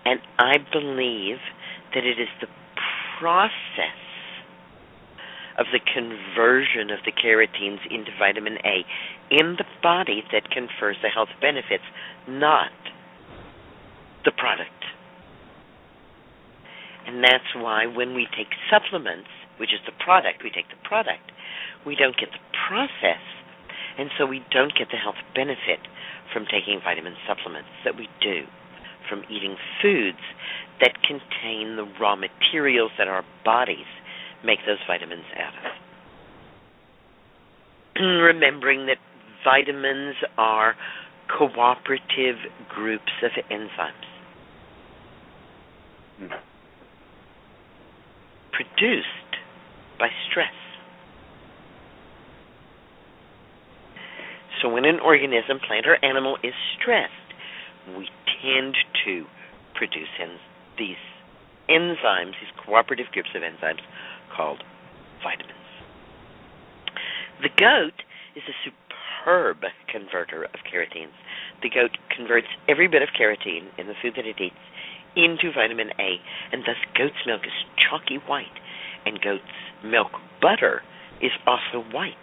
And 0.04 0.20
I 0.38 0.58
believe 0.72 1.38
that 1.94 2.04
it 2.04 2.20
is 2.20 2.28
the 2.40 2.48
process 3.18 3.96
of 5.58 5.66
the 5.72 5.80
conversion 5.80 6.90
of 6.90 7.00
the 7.06 7.12
carotenes 7.12 7.80
into 7.90 8.10
vitamin 8.18 8.58
A 8.64 8.84
in 9.30 9.56
the 9.56 9.64
body 9.82 10.22
that 10.32 10.50
confers 10.50 10.96
the 11.02 11.08
health 11.08 11.30
benefits, 11.40 11.84
not 12.28 12.70
the 14.26 14.32
product. 14.32 14.70
And 17.06 17.24
that's 17.24 17.54
why 17.54 17.86
when 17.86 18.14
we 18.14 18.26
take 18.36 18.48
supplements, 18.70 19.28
which 19.58 19.72
is 19.72 19.80
the 19.86 19.96
product, 20.02 20.42
we 20.42 20.50
take 20.50 20.68
the 20.68 20.80
product, 20.84 21.32
we 21.84 21.96
don't 21.96 22.16
get 22.16 22.30
the 22.32 22.44
process, 22.68 23.22
and 23.98 24.10
so 24.18 24.26
we 24.26 24.44
don't 24.50 24.72
get 24.76 24.88
the 24.92 25.00
health 25.00 25.20
benefit 25.34 25.80
from 26.32 26.44
taking 26.44 26.80
vitamin 26.84 27.14
supplements 27.26 27.70
that 27.84 27.96
we 27.96 28.08
do 28.20 28.44
from 29.08 29.22
eating 29.30 29.56
foods 29.80 30.18
that 30.80 30.92
contain 31.02 31.76
the 31.76 31.86
raw 32.00 32.16
materials 32.16 32.90
that 32.98 33.08
our 33.08 33.24
bodies 33.44 33.86
make 34.44 34.58
those 34.66 34.78
vitamins 34.86 35.24
out 35.38 35.54
of. 35.64 35.72
Remembering 38.02 38.86
that 38.86 38.98
vitamins 39.44 40.16
are 40.36 40.74
cooperative 41.38 42.36
groups 42.68 43.12
of 43.22 43.30
enzymes. 43.50 43.92
Hmm. 46.18 46.26
Produced 48.52 49.25
by 49.98 50.08
stress. 50.28 50.52
So 54.62 54.68
when 54.68 54.84
an 54.84 55.00
organism, 55.00 55.60
plant 55.60 55.86
or 55.86 56.02
animal, 56.04 56.38
is 56.42 56.54
stressed, 56.78 57.12
we 57.96 58.08
tend 58.42 58.76
to 59.04 59.26
produce 59.74 60.08
en- 60.20 60.40
these 60.78 60.96
enzymes, 61.68 62.32
these 62.40 62.52
cooperative 62.64 63.06
groups 63.12 63.30
of 63.34 63.42
enzymes 63.42 63.82
called 64.34 64.62
vitamins. 65.22 65.52
The 67.42 67.50
goat 67.56 68.02
is 68.34 68.42
a 68.48 68.56
superb 68.64 69.64
converter 69.88 70.44
of 70.44 70.60
carotenes. 70.64 71.14
The 71.62 71.68
goat 71.68 71.98
converts 72.14 72.48
every 72.68 72.88
bit 72.88 73.02
of 73.02 73.10
carotene 73.10 73.68
in 73.78 73.86
the 73.88 73.94
food 74.00 74.14
that 74.16 74.26
it 74.26 74.40
eats 74.40 74.54
into 75.16 75.52
vitamin 75.52 75.90
A, 75.98 76.20
and 76.52 76.62
thus 76.62 76.76
goat's 76.96 77.26
milk 77.26 77.42
is 77.44 77.52
chalky 77.76 78.16
white, 78.26 78.60
and 79.04 79.20
goat's 79.20 79.42
milk 79.84 80.12
butter 80.40 80.82
is 81.20 81.32
also 81.46 81.86
white. 81.92 82.14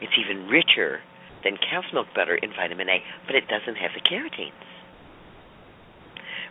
It's 0.00 0.12
even 0.18 0.48
richer 0.48 1.00
than 1.44 1.56
cow's 1.58 1.86
milk 1.92 2.08
butter 2.14 2.34
in 2.34 2.50
vitamin 2.50 2.88
A, 2.88 2.98
but 3.26 3.34
it 3.34 3.44
doesn't 3.48 3.76
have 3.76 3.90
the 3.94 4.02
carotenes. 4.02 4.52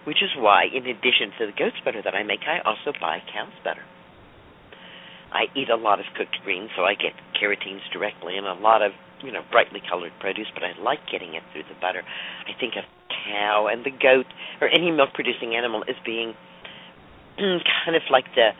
Which 0.04 0.24
is 0.24 0.32
why, 0.36 0.66
in 0.66 0.88
addition 0.88 1.32
to 1.38 1.46
the 1.46 1.56
goat's 1.56 1.80
butter 1.86 2.02
that 2.04 2.16
I 2.16 2.24
make, 2.24 2.42
I 2.48 2.60
also 2.66 2.92
buy 3.00 3.20
cow's 3.32 3.54
butter. 3.64 3.84
I 5.32 5.48
eat 5.56 5.70
a 5.70 5.80
lot 5.80 6.00
of 6.00 6.06
cooked 6.18 6.36
greens, 6.44 6.72
so 6.76 6.84
I 6.84 6.96
get 6.96 7.14
carotenes 7.40 7.82
directly, 7.94 8.36
and 8.36 8.46
a 8.46 8.54
lot 8.54 8.82
of 8.82 8.92
you 9.24 9.32
know 9.32 9.42
brightly 9.52 9.82
colored 9.88 10.12
produce. 10.20 10.48
But 10.54 10.64
I 10.64 10.76
like 10.82 11.00
getting 11.12 11.36
it 11.36 11.44
through 11.54 11.64
the 11.72 11.80
butter. 11.80 12.04
I 12.04 12.52
think 12.60 12.76
of 12.76 12.84
cow 13.28 13.68
and 13.72 13.86
the 13.86 13.92
goat 13.92 14.28
or 14.60 14.68
any 14.68 14.92
milk 14.92 15.14
producing 15.14 15.56
animal 15.56 15.84
as 15.88 15.96
being 16.06 16.34
kind 17.86 17.96
of 17.96 18.02
like 18.10 18.26
the 18.36 18.52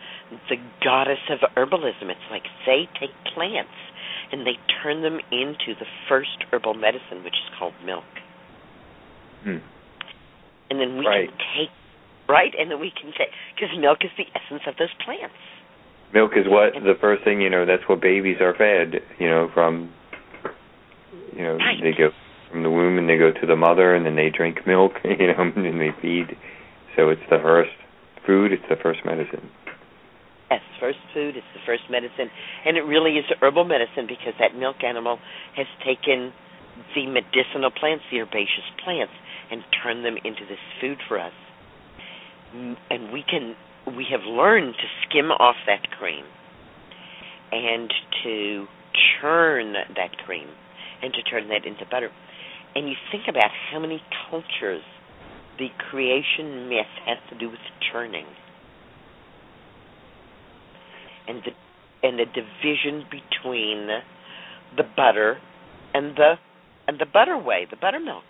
the 0.48 0.56
goddess 0.82 1.20
of 1.30 1.40
herbalism. 1.56 2.08
It's 2.10 2.28
like 2.30 2.44
they 2.66 2.88
take 2.98 3.10
plants 3.34 3.70
and 4.32 4.46
they 4.46 4.56
turn 4.82 5.02
them 5.02 5.20
into 5.30 5.74
the 5.78 5.86
first 6.08 6.44
herbal 6.50 6.74
medicine, 6.74 7.22
which 7.22 7.34
is 7.34 7.48
called 7.58 7.74
milk. 7.84 8.04
Hmm. 9.44 9.58
And 10.70 10.80
then 10.80 10.96
we 10.98 11.06
Right. 11.06 11.28
can 11.28 11.38
take 11.56 11.70
right, 12.28 12.54
and 12.58 12.70
then 12.70 12.80
we 12.80 12.90
can 12.90 13.12
take 13.12 13.28
because 13.54 13.76
milk 13.78 13.98
is 14.04 14.10
the 14.16 14.26
essence 14.34 14.62
of 14.66 14.76
those 14.78 14.92
plants. 15.04 15.34
Milk 16.12 16.32
is 16.36 16.46
what 16.48 16.72
the 16.74 16.94
first 17.00 17.24
thing 17.24 17.40
you 17.40 17.50
know. 17.50 17.64
That's 17.64 17.86
what 17.88 18.00
babies 18.00 18.40
are 18.40 18.54
fed. 18.54 19.02
You 19.18 19.28
know, 19.28 19.48
from 19.52 19.92
you 21.36 21.42
know 21.42 21.56
Right. 21.56 21.80
they 21.82 21.92
go 21.92 22.10
from 22.50 22.62
the 22.62 22.70
womb 22.70 22.98
and 22.98 23.08
they 23.08 23.18
go 23.18 23.32
to 23.32 23.46
the 23.46 23.56
mother 23.56 23.94
and 23.94 24.04
then 24.06 24.14
they 24.16 24.30
drink 24.30 24.66
milk. 24.66 25.00
You 25.04 25.28
know, 25.28 25.52
and 25.56 25.80
they 25.80 25.90
feed. 26.00 26.36
So 26.96 27.08
it's 27.10 27.22
the 27.30 27.38
first 27.38 27.70
food. 28.26 28.52
It's 28.52 28.64
the 28.68 28.76
first 28.82 29.00
medicine. 29.04 29.50
Yes, 30.50 30.60
first 30.80 30.98
food 31.14 31.36
is 31.36 31.42
the 31.54 31.60
first 31.64 31.84
medicine, 31.90 32.28
and 32.66 32.76
it 32.76 32.82
really 32.82 33.16
is 33.16 33.24
herbal 33.40 33.64
medicine 33.64 34.06
because 34.06 34.34
that 34.38 34.54
milk 34.54 34.84
animal 34.84 35.18
has 35.56 35.66
taken 35.84 36.32
the 36.94 37.06
medicinal 37.06 37.70
plants, 37.70 38.04
the 38.10 38.20
herbaceous 38.20 38.68
plants, 38.84 39.12
and 39.50 39.62
turned 39.82 40.04
them 40.04 40.16
into 40.24 40.44
this 40.48 40.60
food 40.80 40.98
for 41.08 41.18
us. 41.18 41.32
Mm, 42.54 42.76
And 42.90 43.12
we 43.12 43.24
can, 43.24 43.56
we 43.96 44.06
have 44.10 44.24
learned 44.28 44.74
to 44.74 44.86
skim 45.08 45.30
off 45.30 45.56
that 45.66 45.90
cream 45.98 46.24
and 47.50 47.92
to 48.24 48.66
churn 49.20 49.72
that 49.72 50.16
cream 50.24 50.48
and 51.02 51.12
to 51.12 51.22
turn 51.22 51.48
that 51.48 51.66
into 51.66 51.84
butter. 51.90 52.10
And 52.74 52.88
you 52.88 52.94
think 53.10 53.24
about 53.28 53.50
how 53.70 53.78
many 53.78 54.02
cultures 54.30 54.82
the 55.62 55.68
creation 55.90 56.68
myth 56.68 56.90
has 57.06 57.18
to 57.30 57.38
do 57.38 57.48
with 57.48 57.60
churning 57.92 58.26
and 61.28 61.38
the 61.44 61.52
and 62.02 62.18
the 62.18 62.24
division 62.24 63.04
between 63.06 63.86
the 64.76 64.82
butter 64.96 65.38
and 65.94 66.16
the 66.16 66.34
and 66.88 66.98
the 66.98 67.06
butter 67.06 67.38
whey, 67.38 67.64
the 67.70 67.76
buttermilk, 67.76 68.24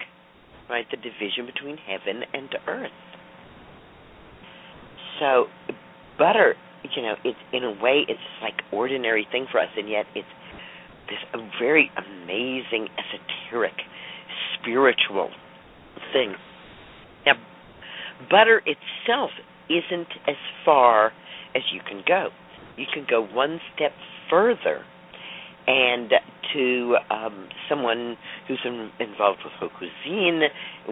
right? 0.69 0.85
The 0.91 0.99
division 0.99 1.47
between 1.47 1.79
heaven 1.79 2.23
and 2.35 2.55
earth. 2.69 2.91
So 5.19 5.47
butter, 6.19 6.55
you 6.95 7.01
know, 7.01 7.15
it's 7.25 7.39
in 7.55 7.65
a 7.65 7.71
way 7.83 8.05
it's 8.07 8.21
like 8.43 8.61
ordinary 8.71 9.27
thing 9.33 9.47
for 9.51 9.59
us, 9.59 9.71
and 9.75 9.89
yet 9.89 10.05
it's 10.15 10.29
this 11.09 11.41
very 11.59 11.91
amazing, 11.97 12.89
esoteric, 13.01 13.73
spiritual 14.61 15.31
thing. 16.13 16.35
Now, 17.27 17.35
butter 18.31 18.63
itself 18.67 19.31
isn't 19.69 20.09
as 20.27 20.37
far 20.65 21.13
as 21.55 21.63
you 21.73 21.81
can 21.87 22.03
go. 22.07 22.29
You 22.77 22.87
can 22.93 23.07
go 23.09 23.25
one 23.25 23.61
step 23.75 23.93
further 24.31 24.85
and 25.67 26.11
to 26.55 26.97
um, 27.11 27.49
someone 27.69 28.17
who's 28.49 28.61
in, 28.65 28.91
involved 28.99 29.41
with 29.45 29.53
haute 29.59 29.71
cuisine, 29.79 30.43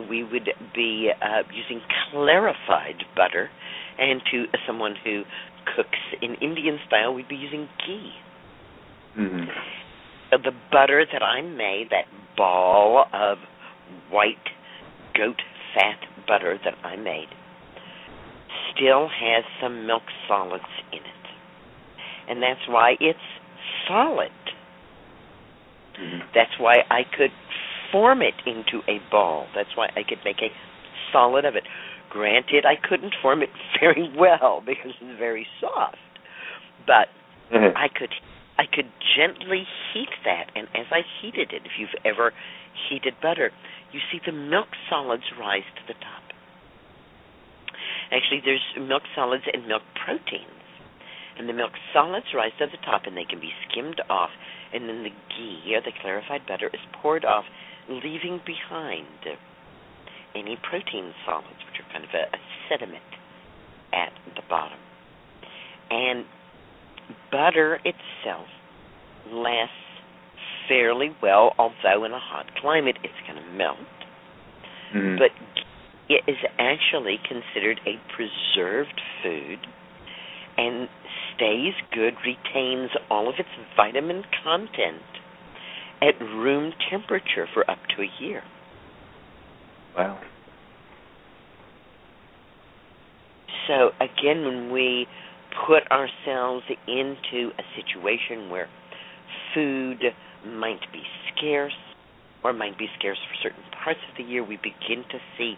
we 0.09 0.23
would 0.23 0.49
be 0.75 1.11
uh, 1.21 1.43
using 1.53 1.81
clarified 2.11 3.03
butter, 3.17 3.51
and 3.99 4.21
to 4.31 4.45
someone 4.67 4.95
who 5.05 5.23
cooks 5.77 5.99
in 6.23 6.35
Indian 6.37 6.79
style, 6.87 7.13
we'd 7.13 7.29
be 7.29 7.37
using 7.37 7.69
ghee. 7.87 8.13
hmm 9.15 9.45
So 10.31 10.39
the 10.39 10.53
butter 10.71 11.05
that 11.13 11.23
I 11.23 11.43
made, 11.43 11.89
that 11.91 12.07
ball 12.37 13.07
of 13.13 13.39
white 14.11 14.37
goat 15.15 15.43
fat 15.75 15.99
butter 16.31 16.55
that 16.63 16.75
I 16.87 16.95
made, 16.95 17.35
still 18.71 19.11
has 19.11 19.43
some 19.61 19.87
milk 19.87 20.07
solids 20.29 20.71
in 20.93 21.03
it 21.03 21.21
and 22.31 22.41
that's 22.41 22.63
why 22.69 22.95
it's 23.01 23.19
solid. 23.89 24.31
Mm-hmm. 26.01 26.21
That's 26.33 26.55
why 26.59 26.77
I 26.89 27.03
could 27.03 27.35
form 27.91 28.23
it 28.23 28.35
into 28.47 28.87
a 28.89 29.03
ball. 29.11 29.49
That's 29.55 29.77
why 29.77 29.89
I 29.97 30.03
could 30.09 30.19
make 30.25 30.39
a 30.39 30.55
solid 31.13 31.45
of 31.45 31.57
it. 31.57 31.65
Granted, 32.09 32.65
I 32.65 32.75
couldn't 32.89 33.15
form 33.21 33.43
it 33.43 33.51
very 33.81 34.09
well 34.17 34.63
because 34.65 34.93
it's 35.01 35.19
very 35.19 35.47
soft, 35.61 35.99
but 36.87 37.11
mm-hmm. 37.53 37.77
I 37.77 37.89
could 37.89 38.15
I 38.57 38.65
could 38.71 38.93
gently 39.17 39.65
heat 39.93 40.11
that, 40.25 40.53
and 40.55 40.69
as 40.75 40.87
I 40.93 41.01
heated 41.21 41.51
it, 41.53 41.63
if 41.65 41.73
you've 41.79 41.97
ever 42.05 42.33
heated 42.89 43.15
butter, 43.23 43.51
you 43.93 44.01
see 44.13 44.21
the 44.25 44.33
milk 44.33 44.69
solids 44.89 45.25
rise 45.39 45.67
to 45.77 45.83
the 45.87 45.99
top. 45.99 46.23
Actually, 48.13 48.43
there's 48.45 48.65
milk 48.89 49.03
solids 49.15 49.45
and 49.53 49.67
milk 49.67 49.83
proteins. 50.05 50.47
And 51.39 51.49
the 51.49 51.53
milk 51.53 51.73
solids 51.93 52.27
rise 52.35 52.53
to 52.59 52.67
the 52.67 52.81
top 52.85 53.03
and 53.07 53.17
they 53.17 53.25
can 53.25 53.41
be 53.41 53.51
skimmed 53.69 54.01
off. 54.11 54.31
And 54.75 54.89
then 54.89 55.03
the 55.03 55.11
ghee 55.11 55.75
or 55.75 55.81
the 55.81 55.93
clarified 56.03 56.43
butter 56.47 56.69
is 56.73 56.81
poured 57.01 57.25
off 57.25 57.45
leaving 57.89 58.41
behind 58.45 59.07
any 60.35 60.59
protein 60.63 61.13
solids 61.25 61.59
which 61.67 61.81
are 61.81 61.93
kind 61.93 62.05
of 62.05 62.11
a, 62.15 62.37
a 62.37 62.41
sediment 62.69 63.03
at 63.93 64.13
the 64.37 64.43
bottom. 64.49 64.79
And 65.91 66.25
butter 67.33 67.81
itself 67.85 68.47
lasts 69.33 69.75
fairly 70.71 71.11
well 71.21 71.53
although 71.59 72.05
in 72.07 72.13
a 72.13 72.23
hot 72.23 72.47
climate 72.63 72.97
it's 73.03 73.21
going 73.27 73.43
to 73.43 73.51
melt 73.53 73.77
hmm 74.95 75.17
but 75.19 75.31
it 76.11 76.25
is 76.27 76.39
actually 76.59 77.19
considered 77.29 77.81
a 77.87 77.95
preserved 78.15 79.01
food 79.23 79.59
and 80.59 80.89
stays 81.35 81.73
good, 81.93 82.15
retains 82.27 82.91
all 83.11 83.29
of 83.29 83.37
its 83.39 83.49
vitamin 83.77 84.23
content 84.45 85.03
at 86.03 86.21
room 86.21 86.73
temperature 86.91 87.47
for 87.55 87.71
up 87.71 87.79
to 87.97 88.03
a 88.03 88.23
year. 88.23 88.43
wow. 89.97 90.19
So, 93.69 93.91
again, 94.01 94.45
when 94.45 94.73
we 94.73 95.07
put 95.67 95.85
ourselves 95.93 96.65
into 96.89 97.51
a 97.57 97.63
situation 97.77 98.51
where 98.51 98.69
food 99.55 100.03
might 100.47 100.81
be 100.93 101.03
scarce 101.35 101.77
or 102.43 102.53
might 102.53 102.79
be 102.79 102.87
scarce 102.99 103.19
for 103.29 103.49
certain 103.49 103.65
parts 103.85 104.01
of 104.11 104.17
the 104.17 104.25
year, 104.25 104.45
we 104.45 104.57
begin 104.57 105.05
to 105.11 105.19
see 105.37 105.55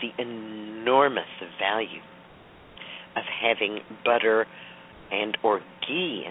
the 0.00 0.10
enormous 0.22 1.28
value 1.58 2.02
of 3.16 3.24
having 3.24 3.80
butter 4.04 4.46
and 5.10 5.38
or 5.42 5.60
ghee 5.86 6.26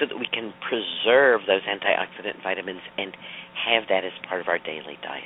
so 0.00 0.06
that 0.06 0.18
we 0.18 0.26
can 0.32 0.52
preserve 0.68 1.42
those 1.46 1.62
antioxidant 1.62 2.42
vitamins 2.42 2.80
and 2.96 3.16
have 3.66 3.84
that 3.88 4.04
as 4.04 4.12
part 4.28 4.40
of 4.40 4.48
our 4.48 4.58
daily 4.58 4.96
diet. 5.02 5.24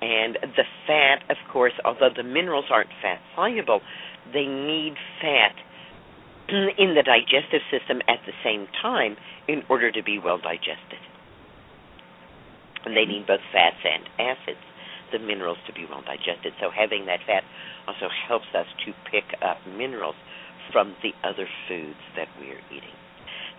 And 0.00 0.36
the 0.56 0.64
fat, 0.86 1.22
of 1.30 1.36
course, 1.52 1.72
although 1.84 2.10
the 2.14 2.24
minerals 2.24 2.66
aren't 2.70 2.90
fat 3.00 3.20
soluble, 3.36 3.80
they 4.32 4.46
need 4.46 4.94
fat 5.20 5.54
in 6.78 6.94
the 6.94 7.04
digestive 7.06 7.62
system 7.70 8.02
at 8.08 8.18
the 8.26 8.32
same 8.44 8.66
time 8.82 9.16
in 9.48 9.62
order 9.68 9.90
to 9.90 10.02
be 10.02 10.18
well 10.18 10.38
digested. 10.38 11.00
And 12.84 12.96
they 12.96 13.04
need 13.04 13.26
both 13.26 13.40
fats 13.52 13.78
and 13.84 14.02
acids, 14.18 14.62
the 15.12 15.18
minerals, 15.18 15.58
to 15.66 15.72
be 15.72 15.86
well 15.88 16.02
digested. 16.02 16.52
So 16.60 16.70
having 16.70 17.06
that 17.06 17.20
fat 17.26 17.44
also 17.86 18.08
helps 18.28 18.50
us 18.54 18.66
to 18.86 18.92
pick 19.10 19.24
up 19.42 19.58
minerals 19.66 20.16
from 20.72 20.94
the 21.02 21.12
other 21.26 21.46
foods 21.68 22.00
that 22.16 22.28
we're 22.38 22.60
eating. 22.70 22.96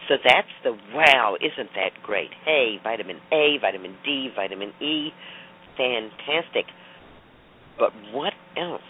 So 0.07 0.15
that's 0.23 0.51
the 0.63 0.75
wow, 0.93 1.35
isn't 1.39 1.69
that 1.75 1.91
great? 2.03 2.31
Hey, 2.43 2.79
vitamin 2.83 3.19
A, 3.31 3.57
vitamin 3.61 3.95
D, 4.03 4.29
vitamin 4.35 4.73
E, 4.81 5.11
fantastic. 5.77 6.65
But 7.79 7.91
what 8.11 8.33
else 8.57 8.81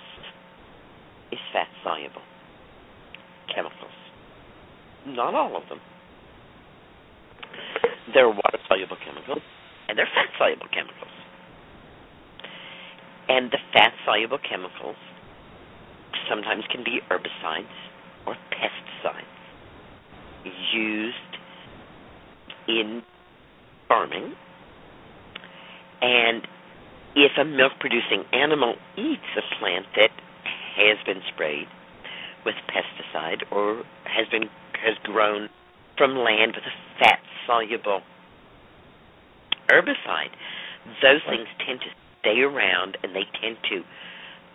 is 1.31 1.39
fat 1.53 1.67
soluble? 1.83 2.21
Chemicals. 3.53 3.91
Not 5.05 5.35
all 5.35 5.55
of 5.55 5.69
them. 5.69 5.79
There 8.11 8.25
are 8.25 8.29
water 8.31 8.59
soluble 8.67 8.97
chemicals 9.03 9.43
and 9.87 9.97
there 9.97 10.05
are 10.05 10.13
fat 10.13 10.29
soluble 10.37 10.67
chemicals. 10.73 11.11
And 13.29 13.51
the 13.51 13.59
fat 13.71 13.93
soluble 14.05 14.39
chemicals 14.39 14.97
sometimes 16.29 16.63
can 16.69 16.83
be 16.83 16.99
herbicides 17.09 17.71
or 18.25 18.35
pesticides 18.51 19.25
used 20.73 21.15
in 22.67 23.03
farming. 23.87 24.33
And 26.01 26.47
if 27.15 27.31
a 27.37 27.45
milk 27.45 27.73
producing 27.79 28.25
animal 28.33 28.75
eats 28.97 29.21
a 29.37 29.59
plant 29.59 29.85
that 29.95 30.11
has 30.75 30.97
been 31.05 31.21
sprayed 31.33 31.67
with 32.45 32.55
pesticide 32.67 33.43
or 33.51 33.83
has 34.05 34.27
been 34.29 34.49
has 34.83 34.97
grown 35.03 35.49
from 35.97 36.17
land 36.17 36.55
with 36.55 36.65
a 36.65 36.99
fat 36.99 37.19
soluble 37.45 38.01
herbicide, 39.69 40.33
those 41.01 41.21
things 41.29 41.47
tend 41.65 41.79
to 41.81 41.91
stay 42.19 42.41
around 42.41 42.97
and 43.03 43.15
they 43.15 43.25
tend 43.41 43.57
to 43.69 43.81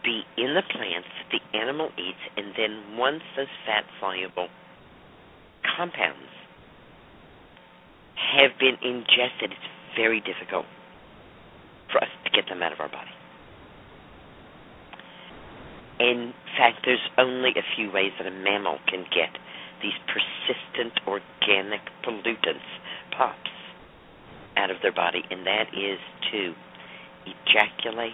be 0.05 0.23
in 0.37 0.55
the 0.55 0.63
plants 0.63 1.09
that 1.19 1.29
the 1.33 1.59
animal 1.59 1.91
eats 1.99 2.23
and 2.37 2.55
then 2.57 2.97
once 2.97 3.23
those 3.37 3.51
fat 3.67 3.85
soluble 4.01 4.49
compounds 5.77 6.31
have 8.17 8.53
been 8.59 8.77
ingested, 8.83 9.53
it's 9.53 9.71
very 9.97 10.21
difficult 10.21 10.67
for 11.91 11.99
us 11.99 12.11
to 12.25 12.31
get 12.31 12.49
them 12.49 12.63
out 12.63 12.73
of 12.73 12.81
our 12.81 12.89
body. 12.89 13.11
In 16.01 16.33
fact, 16.57 16.85
there's 16.85 17.03
only 17.19 17.51
a 17.51 17.65
few 17.75 17.91
ways 17.91 18.13
that 18.19 18.27
a 18.27 18.31
mammal 18.31 18.79
can 18.87 19.05
get 19.11 19.35
these 19.83 19.97
persistent 20.07 20.93
organic 21.07 21.81
pollutants, 22.05 22.67
POPs, 23.17 23.51
out 24.57 24.71
of 24.71 24.77
their 24.83 24.93
body, 24.93 25.23
and 25.31 25.47
that 25.47 25.69
is 25.73 25.99
to 26.33 26.55
ejaculate, 27.27 28.13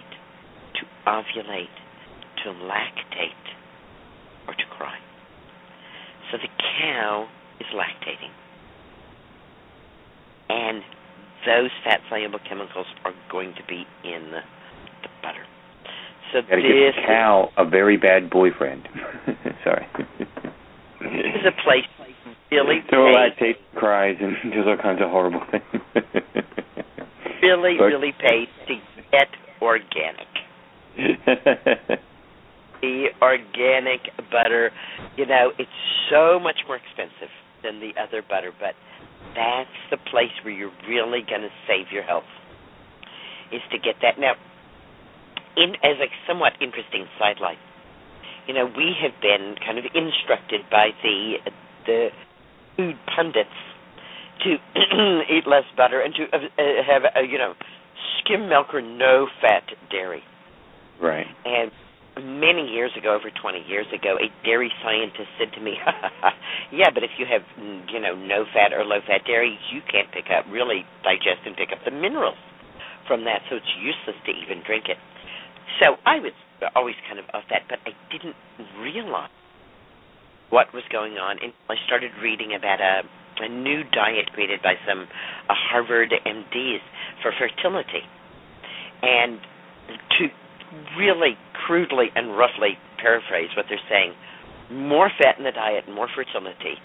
to 0.75 0.85
ovulate, 1.07 1.73
to 2.43 2.49
lactate, 2.51 3.45
or 4.47 4.53
to 4.53 4.65
cry. 4.77 4.97
So 6.31 6.37
the 6.37 6.49
cow 6.79 7.27
is 7.59 7.67
lactating. 7.73 8.31
And 10.49 10.83
those 11.45 11.71
fat 11.83 12.01
soluble 12.09 12.39
chemicals 12.47 12.87
are 13.03 13.13
going 13.31 13.53
to 13.55 13.63
be 13.67 13.85
in 14.03 14.31
the, 14.31 14.41
the 15.01 15.09
butter. 15.21 15.45
So 16.33 16.41
Gotta 16.41 16.61
this 16.61 16.63
give 16.63 16.95
the 16.95 17.07
cow 17.07 17.51
a 17.57 17.65
very 17.65 17.97
bad 17.97 18.29
boyfriend. 18.29 18.87
Sorry. 19.63 19.87
Is 21.05 21.45
a 21.45 21.63
place 21.63 21.85
really 22.51 22.79
So 22.89 23.05
pays, 23.05 23.15
lactate 23.15 23.57
cries 23.75 24.17
and 24.19 24.35
does 24.53 24.65
all 24.67 24.77
kinds 24.77 25.01
of 25.01 25.09
horrible 25.09 25.41
things. 25.51 25.63
really, 27.41 27.75
But- 27.77 27.85
really 27.85 28.13
pays 28.13 28.47
to 28.67 28.75
get 29.11 29.27
organic. 29.61 30.27
The 32.81 33.07
organic 33.21 34.01
butter, 34.29 34.69
you 35.17 35.25
know, 35.25 35.51
it's 35.57 35.71
so 36.11 36.37
much 36.39 36.59
more 36.67 36.77
expensive 36.77 37.33
than 37.63 37.79
the 37.79 37.97
other 37.99 38.21
butter, 38.21 38.51
but 38.59 38.75
that's 39.33 39.73
the 39.89 39.97
place 40.11 40.29
where 40.43 40.53
you're 40.53 40.75
really 40.87 41.25
going 41.27 41.41
to 41.41 41.49
save 41.65 41.91
your 41.91 42.03
health. 42.03 42.29
Is 43.51 43.61
to 43.71 43.79
get 43.79 43.95
that 44.03 44.19
now. 44.19 44.33
In 45.57 45.73
as 45.81 45.97
a 45.97 46.09
somewhat 46.27 46.53
interesting 46.61 47.07
sidelight, 47.17 47.57
you 48.47 48.53
know, 48.53 48.65
we 48.65 48.93
have 49.01 49.19
been 49.21 49.55
kind 49.65 49.77
of 49.77 49.85
instructed 49.93 50.61
by 50.69 50.89
the 51.03 51.35
the 51.85 52.09
food 52.77 52.95
pundits 53.15 53.49
to 54.43 54.57
eat 55.31 55.47
less 55.47 55.63
butter 55.77 56.01
and 56.01 56.13
to 56.15 56.23
uh, 56.33 56.39
have 56.85 57.03
uh, 57.15 57.21
you 57.21 57.37
know 57.37 57.53
skim 58.19 58.49
milk 58.49 58.73
or 58.73 58.81
no 58.81 59.27
fat 59.41 59.63
dairy. 59.91 60.23
right. 61.01 61.27
And 61.45 61.71
many 62.15 62.71
years 62.71 62.91
ago, 62.97 63.11
over 63.15 63.27
20 63.29 63.67
years 63.67 63.87
ago, 63.91 64.15
a 64.15 64.31
dairy 64.45 64.71
scientist 64.83 65.27
said 65.37 65.51
to 65.53 65.61
me, 65.61 65.75
"Yeah, 66.71 66.89
but 66.93 67.03
if 67.03 67.11
you 67.19 67.25
have, 67.27 67.43
mm, 67.59 67.83
you 67.91 67.99
know, 67.99 68.15
no 68.15 68.45
fat 68.53 68.71
or 68.71 68.85
low 68.85 68.99
fat 69.05 69.27
dairy, 69.27 69.59
you 69.71 69.81
can't 69.91 70.11
pick 70.11 70.31
up, 70.31 70.45
really 70.49 70.85
digest 71.03 71.43
and 71.45 71.55
pick 71.55 71.71
up 71.71 71.83
the 71.83 71.91
minerals 71.91 72.39
from 73.07 73.25
that, 73.25 73.43
so 73.49 73.57
it's 73.57 73.73
useless 73.79 74.15
to 74.25 74.31
even 74.31 74.63
drink 74.65 74.85
it." 74.87 74.97
So 75.83 75.97
I 76.05 76.19
was 76.19 76.31
always 76.75 76.95
kind 77.07 77.19
of 77.19 77.25
of 77.33 77.43
that, 77.49 77.63
but 77.69 77.79
I 77.85 77.91
didn't 78.11 78.35
realize 78.79 79.29
what 80.49 80.73
was 80.73 80.83
going 80.91 81.17
on 81.17 81.37
until 81.41 81.67
I 81.69 81.75
started 81.85 82.11
reading 82.21 82.53
about 82.55 82.79
a 82.81 83.01
a 83.37 83.49
new 83.49 83.83
diet 83.91 84.31
created 84.31 84.61
by 84.63 84.75
some 84.87 85.07
uh, 85.49 85.53
Harvard 85.53 86.13
MDs 86.25 86.79
for 87.21 87.33
fertility, 87.35 88.07
and 89.03 89.39
to 90.17 90.27
really 90.97 91.37
crudely 91.67 92.07
and 92.15 92.37
roughly 92.37 92.77
paraphrase 92.97 93.49
what 93.57 93.65
they're 93.67 93.87
saying 93.89 94.13
more 94.71 95.09
fat 95.21 95.37
in 95.37 95.43
the 95.43 95.51
diet, 95.51 95.85
more 95.89 96.07
fertility, 96.13 96.75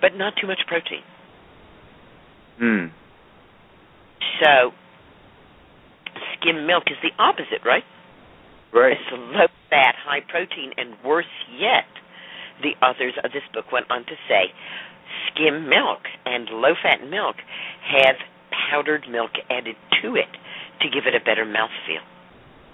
but 0.00 0.16
not 0.16 0.34
too 0.40 0.46
much 0.46 0.60
protein. 0.66 1.02
Hmm. 2.58 2.86
So, 4.42 4.70
skim 6.34 6.66
milk 6.66 6.84
is 6.88 6.96
the 7.02 7.10
opposite, 7.22 7.64
right? 7.64 7.84
Right. 8.72 8.92
It's 8.92 9.10
low 9.12 9.46
fat, 9.68 9.94
high 10.04 10.20
protein, 10.28 10.72
and 10.76 10.94
worse 11.04 11.26
yet, 11.58 11.86
the 12.62 12.74
authors 12.84 13.14
of 13.24 13.32
this 13.32 13.42
book 13.52 13.72
went 13.72 13.90
on 13.90 14.04
to 14.06 14.14
say 14.28 14.52
skim 15.26 15.68
milk 15.68 16.00
and 16.26 16.48
low 16.50 16.74
fat 16.82 17.02
milk 17.08 17.36
have 17.90 18.16
powdered 18.70 19.06
milk 19.10 19.30
added 19.50 19.74
to 20.02 20.14
it 20.14 20.30
to 20.82 20.88
give 20.88 21.04
it 21.06 21.14
a 21.14 21.24
better 21.24 21.44
mouthfeel, 21.44 22.04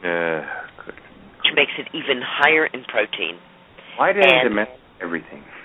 Uh, 0.05 0.45
good. 0.85 0.95
which 1.43 1.55
makes 1.55 1.73
it 1.79 1.89
even 1.95 2.21
higher 2.23 2.67
in 2.67 2.85
protein. 2.85 3.39
Why 3.97 4.11
it 4.11 4.17
And- 4.19 4.55
mess 4.55 4.69
everything? 5.01 5.43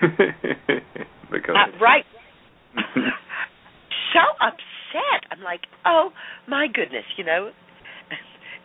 because 1.30 1.54
Uh, 1.56 1.66
right. 1.80 2.06
so 4.12 4.20
upset. 4.40 5.26
I'm 5.30 5.42
like, 5.42 5.62
oh 5.84 6.12
my 6.46 6.68
goodness, 6.72 7.04
you 7.16 7.24
know, 7.24 7.50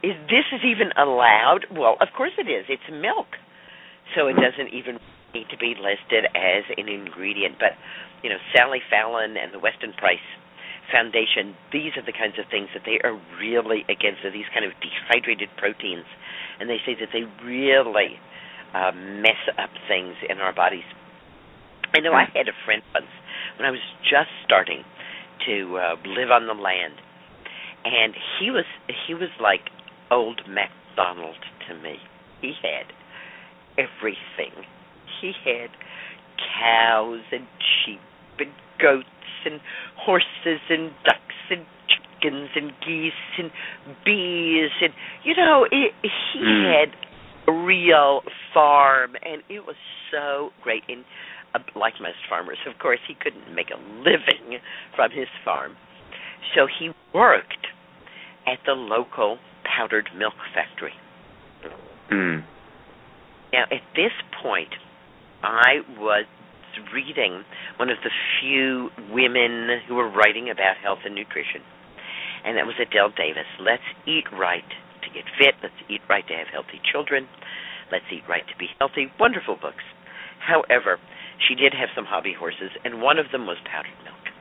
is 0.03 0.13
this 0.29 0.45
is 0.53 0.61
even 0.61 0.93
allowed? 0.97 1.65
Well, 1.73 1.97
of 1.99 2.09
course 2.15 2.33
it 2.37 2.45
is. 2.45 2.65
It's 2.69 2.85
milk, 2.91 3.33
so 4.15 4.27
it 4.27 4.37
doesn't 4.37 4.73
even 4.73 4.99
need 5.33 5.49
to 5.49 5.57
be 5.57 5.73
listed 5.73 6.29
as 6.35 6.63
an 6.77 6.87
ingredient. 6.87 7.57
But 7.57 7.73
you 8.21 8.29
know, 8.29 8.37
Sally 8.53 8.81
Fallon 8.89 9.37
and 9.37 9.53
the 9.53 9.59
Weston 9.59 9.93
Price 9.97 10.23
Foundation, 10.93 11.57
these 11.73 11.97
are 11.97 12.05
the 12.05 12.15
kinds 12.15 12.39
of 12.39 12.45
things 12.47 12.69
that 12.77 12.85
they 12.85 13.01
are 13.03 13.17
really 13.41 13.83
against. 13.89 14.21
Are 14.23 14.31
these 14.31 14.47
kind 14.53 14.63
of 14.63 14.71
dehydrated 14.79 15.49
proteins, 15.57 16.07
and 16.61 16.69
they 16.69 16.79
say 16.85 16.93
that 17.01 17.09
they 17.09 17.25
really 17.41 18.21
uh, 18.73 18.93
mess 18.93 19.41
up 19.57 19.73
things 19.89 20.15
in 20.29 20.37
our 20.37 20.53
bodies. 20.53 20.87
I 21.95 21.99
know 21.99 22.13
I 22.13 22.29
had 22.29 22.47
a 22.47 22.57
friend 22.65 22.83
once 22.93 23.09
when 23.57 23.65
I 23.65 23.71
was 23.71 23.81
just 24.03 24.29
starting 24.45 24.83
to 25.47 25.55
uh, 25.77 25.95
live 26.05 26.29
on 26.29 26.45
the 26.45 26.53
land, 26.53 26.93
and 27.85 28.13
he 28.37 28.51
was 28.51 28.65
he 29.07 29.13
was 29.13 29.29
like 29.41 29.73
old 30.11 30.41
MacDonald 30.47 31.35
to 31.67 31.75
me. 31.75 31.97
He 32.41 32.53
had 32.61 32.91
everything. 33.77 34.53
He 35.21 35.33
had 35.45 35.69
cows 36.59 37.21
and 37.31 37.47
sheep 37.85 37.99
and 38.39 38.49
goats 38.79 39.05
and 39.45 39.59
horses 39.97 40.61
and 40.69 40.91
ducks 41.03 41.41
and 41.49 41.65
chickens 41.89 42.49
and 42.55 42.71
geese 42.85 43.13
and 43.37 43.51
bees 44.05 44.71
and 44.81 44.93
you 45.23 45.35
know 45.35 45.65
it, 45.71 45.93
he 46.03 46.39
Mm. 46.39 46.63
had 46.71 46.89
a 47.47 47.51
real 47.51 48.21
farm 48.53 49.15
and 49.23 49.41
it 49.49 49.65
was 49.65 49.75
so 50.11 50.51
great 50.61 50.83
and 50.89 51.03
uh, 51.55 51.59
like 51.75 51.93
most 52.01 52.17
farmers 52.29 52.57
of 52.67 52.77
course 52.79 52.99
he 53.07 53.15
couldn't 53.15 53.53
make 53.55 53.69
a 53.71 53.79
living 54.03 54.59
from 54.95 55.09
his 55.11 55.27
farm 55.45 55.75
so 56.55 56.67
he 56.79 56.91
worked 57.13 57.67
at 58.45 58.59
the 58.65 58.73
local 58.73 59.37
powdered 59.77 60.09
milk 60.17 60.33
factory 60.53 60.93
Hmm. 62.09 62.39
now, 63.51 63.63
at 63.67 63.83
this 63.95 64.13
point, 64.41 64.71
I 65.43 65.83
was 65.99 66.25
reading 66.93 67.43
one 67.75 67.89
of 67.89 67.97
the 68.03 68.11
few 68.39 68.89
women 69.11 69.81
who 69.87 69.95
were 69.95 70.07
writing 70.07 70.49
about 70.49 70.77
health 70.77 70.99
and 71.03 71.13
nutrition, 71.13 71.61
and 72.45 72.55
that 72.55 72.65
was 72.65 72.75
Adelle 72.79 73.11
Davis. 73.11 73.47
Let's 73.59 73.83
eat 74.05 74.23
right 74.31 74.63
to 75.03 75.09
get 75.09 75.25
fit. 75.37 75.55
Let's 75.61 75.75
eat 75.89 76.01
right 76.07 76.25
to 76.27 76.33
have 76.33 76.47
healthy 76.47 76.79
children. 76.79 77.27
Let's 77.91 78.07
eat 78.11 78.23
right 78.27 78.47
to 78.47 78.55
be 78.57 78.69
healthy. 78.79 79.11
Wonderful 79.19 79.57
books. 79.59 79.83
However, 80.39 80.97
she 81.43 81.55
did 81.55 81.73
have 81.73 81.89
some 81.93 82.05
hobby 82.05 82.33
horses, 82.33 82.71
and 82.85 83.01
one 83.01 83.19
of 83.19 83.31
them 83.31 83.45
was 83.45 83.57
powdered 83.65 83.99
milk. 84.03 84.31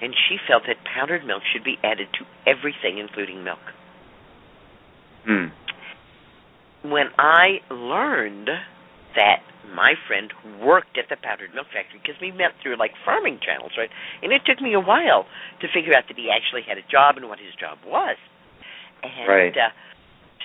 And 0.00 0.14
she 0.14 0.38
felt 0.46 0.64
that 0.66 0.84
powdered 0.84 1.26
milk 1.26 1.42
should 1.52 1.64
be 1.64 1.76
added 1.84 2.08
to 2.16 2.24
everything, 2.46 2.98
including 2.98 3.44
milk. 3.44 3.60
Hmm. 5.28 5.52
When 6.88 7.12
I 7.18 7.60
learned 7.68 8.48
that 9.14 9.44
my 9.74 9.92
friend 10.08 10.32
worked 10.64 10.96
at 10.96 11.12
the 11.12 11.20
powdered 11.20 11.52
milk 11.52 11.68
factory, 11.68 12.00
because 12.00 12.16
we 12.16 12.32
met 12.32 12.56
through 12.62 12.80
like 12.80 12.96
farming 13.04 13.36
channels, 13.44 13.72
right? 13.76 13.90
And 14.24 14.32
it 14.32 14.40
took 14.48 14.62
me 14.64 14.72
a 14.72 14.80
while 14.80 15.28
to 15.60 15.68
figure 15.68 15.92
out 15.92 16.08
that 16.08 16.16
he 16.16 16.32
actually 16.32 16.64
had 16.64 16.80
a 16.80 16.86
job 16.88 17.20
and 17.20 17.28
what 17.28 17.38
his 17.38 17.52
job 17.60 17.76
was. 17.84 18.16
And 19.04 19.28
Right. 19.28 19.52
uh, 19.52 19.68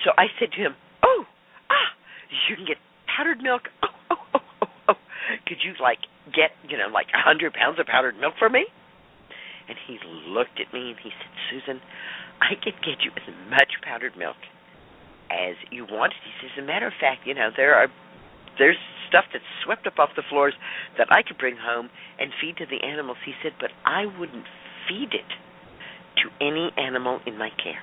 so 0.04 0.12
I 0.18 0.28
said 0.38 0.52
to 0.52 0.60
him, 0.60 0.76
"Oh, 1.02 1.24
ah, 1.70 1.88
you 2.48 2.56
can 2.56 2.66
get 2.66 2.76
powdered 3.08 3.40
milk. 3.40 3.70
Oh, 3.82 3.88
oh, 4.10 4.20
oh, 4.34 4.40
oh, 4.60 4.68
oh. 4.92 4.98
Could 5.48 5.64
you 5.64 5.72
like 5.80 6.04
get, 6.28 6.52
you 6.68 6.76
know, 6.76 6.88
like 6.92 7.08
a 7.14 7.22
hundred 7.24 7.54
pounds 7.54 7.80
of 7.80 7.86
powdered 7.86 8.20
milk 8.20 8.34
for 8.38 8.50
me?" 8.50 8.66
And 9.66 9.78
he 9.86 9.98
looked 10.28 10.60
at 10.60 10.68
me 10.74 10.92
and 10.92 10.98
he 11.00 11.08
said, 11.08 11.32
"Susun, 11.48 11.80
I 12.42 12.54
could 12.60 12.76
get 12.84 13.00
you 13.00 13.12
as 13.16 13.32
much 13.48 13.80
powdered 13.80 14.16
milk 14.18 14.36
as 15.34 15.56
you 15.70 15.84
wanted." 15.84 16.16
He 16.22 16.32
says, 16.40 16.52
"As 16.56 16.62
a 16.62 16.66
matter 16.66 16.86
of 16.86 16.94
fact, 16.94 17.26
you 17.26 17.34
know, 17.34 17.50
there 17.50 17.74
are 17.74 17.88
there's 18.56 18.78
stuff 19.08 19.26
that's 19.32 19.44
swept 19.64 19.86
up 19.86 19.98
off 19.98 20.14
the 20.14 20.22
floors 20.22 20.54
that 20.96 21.08
I 21.10 21.22
could 21.22 21.38
bring 21.38 21.56
home 21.56 21.90
and 22.18 22.32
feed 22.40 22.56
to 22.58 22.66
the 22.66 22.82
animals." 22.82 23.18
He 23.24 23.34
said, 23.42 23.54
"But 23.58 23.72
I 23.84 24.06
wouldn't 24.06 24.46
feed 24.86 25.12
it 25.14 25.30
to 26.22 26.30
any 26.40 26.72
animal 26.76 27.20
in 27.26 27.36
my 27.36 27.50
care." 27.50 27.82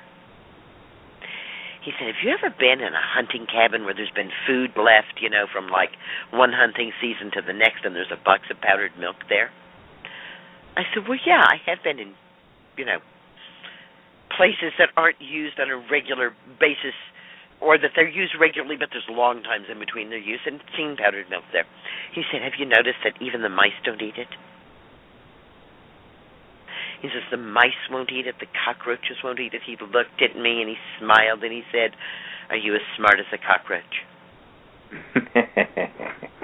He 1.82 1.92
said, 1.98 2.14
"Have 2.14 2.24
you 2.24 2.32
ever 2.32 2.50
been 2.52 2.80
in 2.80 2.94
a 2.94 3.02
hunting 3.02 3.48
cabin 3.48 3.86
where 3.86 3.94
there's 3.94 4.12
been 4.12 4.32
food 4.46 4.78
left, 4.78 5.20
you 5.20 5.30
know, 5.30 5.48
from 5.48 5.68
like 5.68 5.92
one 6.30 6.54
hunting 6.54 6.94
season 7.02 7.32
to 7.32 7.42
the 7.42 7.54
next, 7.54 7.84
and 7.84 7.96
there's 7.96 8.12
a 8.12 8.18
box 8.18 8.50
of 8.50 8.62
powdered 8.62 8.98
milk 8.98 9.28
there?" 9.28 9.52
I 10.78 10.86
said, 10.94 11.08
"Well, 11.08 11.20
yeah, 11.26 11.44
I 11.44 11.58
have 11.66 11.84
been 11.84 12.00
in, 12.00 12.16
you 12.78 12.86
know, 12.86 13.02
places 14.30 14.74
that 14.78 14.90
aren't 14.96 15.20
used 15.20 15.60
on 15.60 15.70
a 15.70 15.78
regular 15.78 16.34
basis, 16.60 16.96
or 17.62 17.78
that 17.78 17.92
they're 17.96 18.10
used 18.10 18.34
regularly, 18.40 18.76
but 18.76 18.90
there's 18.92 19.08
long 19.10 19.44
times 19.44 19.68
in 19.72 19.80
between 19.80 20.10
their 20.10 20.20
use, 20.20 20.42
and 20.46 20.60
seen 20.76 20.98
powdered 20.98 21.30
milk 21.30 21.46
there." 21.54 21.66
He 22.12 22.24
said, 22.32 22.42
"Have 22.42 22.60
you 22.60 22.66
noticed 22.66 23.00
that 23.04 23.22
even 23.22 23.42
the 23.42 23.50
mice 23.50 23.78
don't 23.84 24.02
eat 24.02 24.18
it?" 24.18 24.28
He 27.02 27.10
says 27.10 27.24
the 27.32 27.38
mice 27.38 27.90
won't 27.90 28.12
eat 28.12 28.28
it, 28.28 28.36
the 28.40 28.46
cockroaches 28.66 29.24
won't 29.24 29.40
eat 29.40 29.54
it. 29.56 29.64
He 29.66 29.76
looked 29.76 30.22
at 30.22 30.36
me 30.36 30.62
and 30.62 30.70
he 30.70 30.78
smiled 31.00 31.44
and 31.44 31.52
he 31.52 31.64
said, 31.72 31.96
"Are 32.50 32.58
you 32.58 32.76
as 32.76 32.82
smart 32.96 33.20
as 33.20 33.26
a 33.32 33.38
cockroach?" 33.38 34.06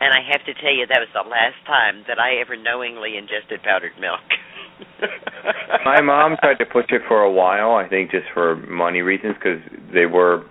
And 0.00 0.14
I 0.14 0.22
have 0.30 0.44
to 0.46 0.54
tell 0.54 0.72
you, 0.72 0.86
that 0.86 1.00
was 1.00 1.08
the 1.12 1.28
last 1.28 1.58
time 1.66 2.04
that 2.06 2.18
I 2.18 2.36
ever 2.40 2.56
knowingly 2.56 3.16
ingested 3.16 3.62
powdered 3.62 3.98
milk. 4.00 4.22
My 5.84 6.00
mom 6.00 6.36
tried 6.40 6.58
to 6.58 6.66
push 6.66 6.86
it 6.90 7.02
for 7.08 7.22
a 7.22 7.32
while, 7.32 7.74
I 7.74 7.88
think 7.88 8.10
just 8.10 8.26
for 8.32 8.56
money 8.56 9.02
reasons, 9.02 9.34
because 9.34 9.60
they 9.92 10.06
were 10.06 10.44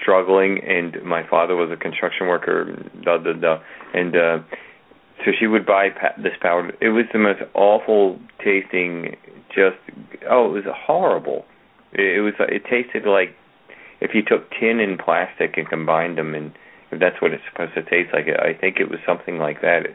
struggling, 0.00 0.60
and 0.66 0.96
my 1.04 1.26
father 1.28 1.56
was 1.56 1.70
a 1.70 1.76
construction 1.76 2.26
worker, 2.26 2.64
da 3.02 3.18
da 3.18 3.32
da, 3.32 3.58
and 3.92 4.16
uh, 4.16 4.38
so 5.24 5.32
she 5.38 5.46
would 5.46 5.66
buy 5.66 5.90
pa- 5.90 6.14
this 6.16 6.32
powder. 6.40 6.72
It 6.80 6.88
was 6.90 7.04
the 7.12 7.18
most 7.18 7.40
awful 7.54 8.18
tasting, 8.42 9.16
just 9.48 9.76
oh, 10.28 10.46
it 10.46 10.64
was 10.64 10.64
horrible. 10.68 11.44
It, 11.92 12.18
it 12.18 12.20
was 12.20 12.34
it 12.38 12.62
tasted 12.64 13.08
like 13.08 13.34
if 14.00 14.14
you 14.14 14.22
took 14.22 14.50
tin 14.58 14.80
and 14.80 14.98
plastic 14.98 15.56
and 15.56 15.68
combined 15.68 16.18
them, 16.18 16.34
and 16.34 16.52
that's 16.98 17.20
what 17.22 17.32
it's 17.32 17.44
supposed 17.50 17.74
to 17.74 17.82
taste 17.82 18.12
like. 18.12 18.26
I 18.28 18.52
think 18.58 18.78
it 18.80 18.90
was 18.90 18.98
something 19.06 19.38
like 19.38 19.60
that. 19.62 19.86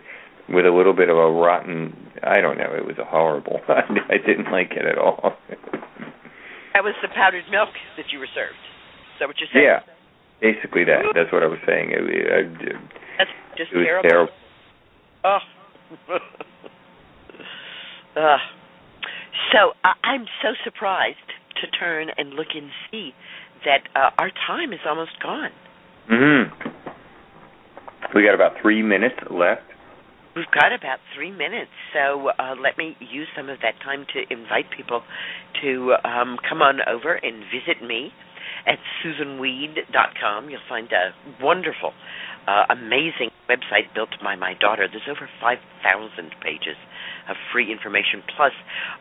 With 0.48 0.66
a 0.66 0.72
little 0.72 0.94
bit 0.94 1.10
of 1.10 1.18
a 1.18 1.32
rotten, 1.32 1.96
I 2.22 2.40
don't 2.40 2.58
know. 2.58 2.72
It 2.78 2.86
was 2.86 2.98
a 3.00 3.06
horrible. 3.06 3.62
I 3.68 4.18
didn't 4.18 4.52
like 4.52 4.72
it 4.72 4.86
at 4.86 4.98
all. 4.98 5.34
that 5.50 6.84
was 6.84 6.94
the 7.02 7.08
powdered 7.10 7.46
milk 7.50 7.70
that 7.98 8.12
you 8.14 8.20
were 8.20 8.28
served. 8.34 8.54
Is 9.16 9.20
that 9.20 9.28
what 9.28 9.38
you're 9.40 9.50
saying? 9.52 9.66
Yeah, 9.66 9.80
basically 10.40 10.84
that. 10.86 11.04
That's 11.16 11.32
what 11.32 11.42
I 11.42 11.48
was 11.48 11.60
saying. 11.66 11.90
It, 11.92 12.04
it, 12.06 12.76
That's 13.18 13.32
just 13.58 13.72
it 13.74 13.78
was 13.78 13.88
terrible. 13.88 14.10
terrible. 14.10 14.34
Oh. 15.24 15.40
uh, 18.20 18.38
so 19.52 19.74
I 19.84 19.94
I'm 20.04 20.26
so 20.42 20.54
surprised 20.64 21.18
to 21.62 21.68
turn 21.68 22.10
and 22.18 22.34
look 22.34 22.48
and 22.54 22.70
see 22.92 23.14
that 23.66 23.88
uh, 23.96 24.10
our 24.18 24.32
time 24.48 24.74
is 24.74 24.80
almost 24.86 25.20
gone. 25.22 25.52
hmm 26.08 26.44
We 28.16 28.24
got 28.24 28.34
about 28.34 28.54
three 28.62 28.82
minutes 28.82 29.16
left. 29.30 29.68
We've 30.38 30.50
got 30.52 30.72
about 30.72 31.00
three 31.14 31.32
minutes, 31.32 31.72
so 31.94 32.30
uh, 32.40 32.56
let 32.62 32.78
me 32.78 32.96
use 33.00 33.28
some 33.36 33.50
of 33.50 33.60
that 33.62 33.76
time 33.84 34.06
to 34.14 34.34
invite 34.34 34.72
people 34.76 35.04
to 35.62 35.96
um, 36.04 36.38
come 36.48 36.62
on 36.62 36.80
over 36.88 37.16
and 37.16 37.44
visit 37.52 37.84
me 37.86 38.12
at 38.66 38.80
susunweed.com. 39.04 40.50
You'll 40.50 40.60
find 40.68 40.88
a 40.92 41.12
wonderful, 41.44 41.92
uh, 42.48 42.66
amazing 42.70 43.30
website 43.50 43.90
built 43.94 44.10
by 44.24 44.36
my 44.36 44.54
daughter. 44.60 44.88
There's 44.90 45.10
over 45.10 45.30
5,000 45.42 46.32
pages 46.42 46.78
of 47.30 47.36
free 47.52 47.72
information, 47.72 48.22
plus 48.38 48.54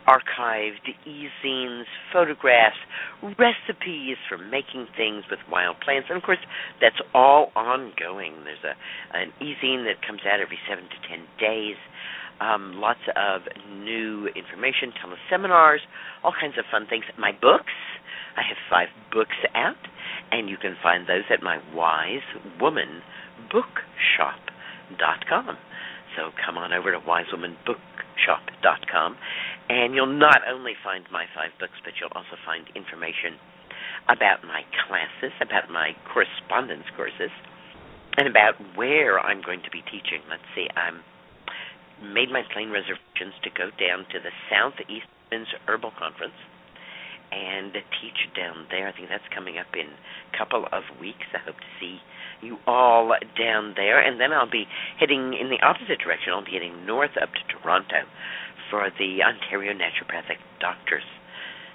archived 0.08 0.88
e-zines, 1.04 1.84
photographs, 2.12 2.80
recipes 3.22 4.16
for 4.28 4.38
making 4.38 4.88
things 4.96 5.24
with 5.30 5.40
wild 5.50 5.76
plants, 5.80 6.08
and 6.08 6.16
of 6.16 6.24
course, 6.24 6.40
that's 6.80 7.00
all 7.12 7.52
ongoing. 7.54 8.32
There's 8.44 8.64
a 8.64 8.74
an 9.16 9.32
e-zine 9.40 9.84
that 9.84 10.00
comes 10.06 10.20
out 10.24 10.40
every 10.40 10.58
seven 10.68 10.84
to 10.84 10.98
ten 11.08 11.26
days. 11.38 11.76
Um, 12.40 12.80
lots 12.80 13.04
of 13.14 13.42
new 13.70 14.26
information, 14.34 14.90
teleseminars, 14.98 15.84
all 16.24 16.32
kinds 16.32 16.58
of 16.58 16.64
fun 16.70 16.86
things. 16.88 17.04
My 17.16 17.30
books, 17.30 17.72
I 18.36 18.42
have 18.42 18.58
five 18.68 18.88
books 19.12 19.38
out, 19.54 19.78
and 20.32 20.48
you 20.48 20.56
can 20.56 20.76
find 20.82 21.06
those 21.06 21.22
at 21.30 21.42
my 21.42 21.58
Wise 21.72 22.26
Woman 22.60 23.02
Bookshop.com. 23.54 25.54
So 26.18 26.34
come 26.44 26.58
on 26.58 26.74
over 26.74 26.90
to 26.90 26.98
wisewomanbookshop.com, 26.98 29.16
and 29.70 29.94
you'll 29.94 30.10
not 30.10 30.42
only 30.50 30.74
find 30.82 31.06
my 31.10 31.26
five 31.34 31.50
books, 31.62 31.78
but 31.86 31.94
you'll 32.00 32.10
also 32.18 32.34
find 32.44 32.66
information 32.74 33.38
about 34.10 34.42
my 34.42 34.66
classes, 34.86 35.30
about 35.38 35.70
my 35.70 35.94
correspondence 36.10 36.90
courses, 36.98 37.30
and 38.18 38.26
about 38.26 38.58
where 38.74 39.18
I'm 39.18 39.42
going 39.42 39.62
to 39.62 39.70
be 39.70 39.82
teaching. 39.86 40.22
Let's 40.28 40.46
see, 40.54 40.68
I'm 40.74 41.02
made 42.02 42.30
my 42.30 42.42
plane 42.52 42.70
reservations 42.74 43.34
to 43.46 43.50
go 43.54 43.70
down 43.78 44.02
to 44.10 44.18
the 44.18 44.34
Southeast 44.50 45.06
Women's 45.30 45.54
Herbal 45.66 45.92
Conference 45.94 46.34
and 47.30 47.72
teach 48.02 48.18
down 48.36 48.66
there. 48.70 48.88
I 48.88 48.92
think 48.92 49.08
that's 49.08 49.26
coming 49.34 49.58
up 49.58 49.66
in 49.74 49.86
a 49.86 50.36
couple 50.36 50.66
of 50.70 50.82
weeks. 51.00 51.26
I 51.32 51.38
hope 51.38 51.56
to 51.56 51.70
see 51.80 51.98
you 52.42 52.58
all 52.66 53.14
down 53.38 53.74
there. 53.76 54.00
And 54.00 54.20
then 54.20 54.32
I'll 54.32 54.50
be 54.50 54.66
heading 54.98 55.34
in 55.34 55.50
the 55.50 55.60
opposite 55.64 55.98
direction. 55.98 56.32
I'll 56.32 56.44
be 56.44 56.52
heading 56.52 56.86
north 56.86 57.16
up 57.20 57.30
to 57.32 57.40
Toronto 57.52 58.04
for 58.70 58.90
the 58.98 59.22
Ontario 59.22 59.72
Naturopathic 59.72 60.38
Doctors 60.60 61.04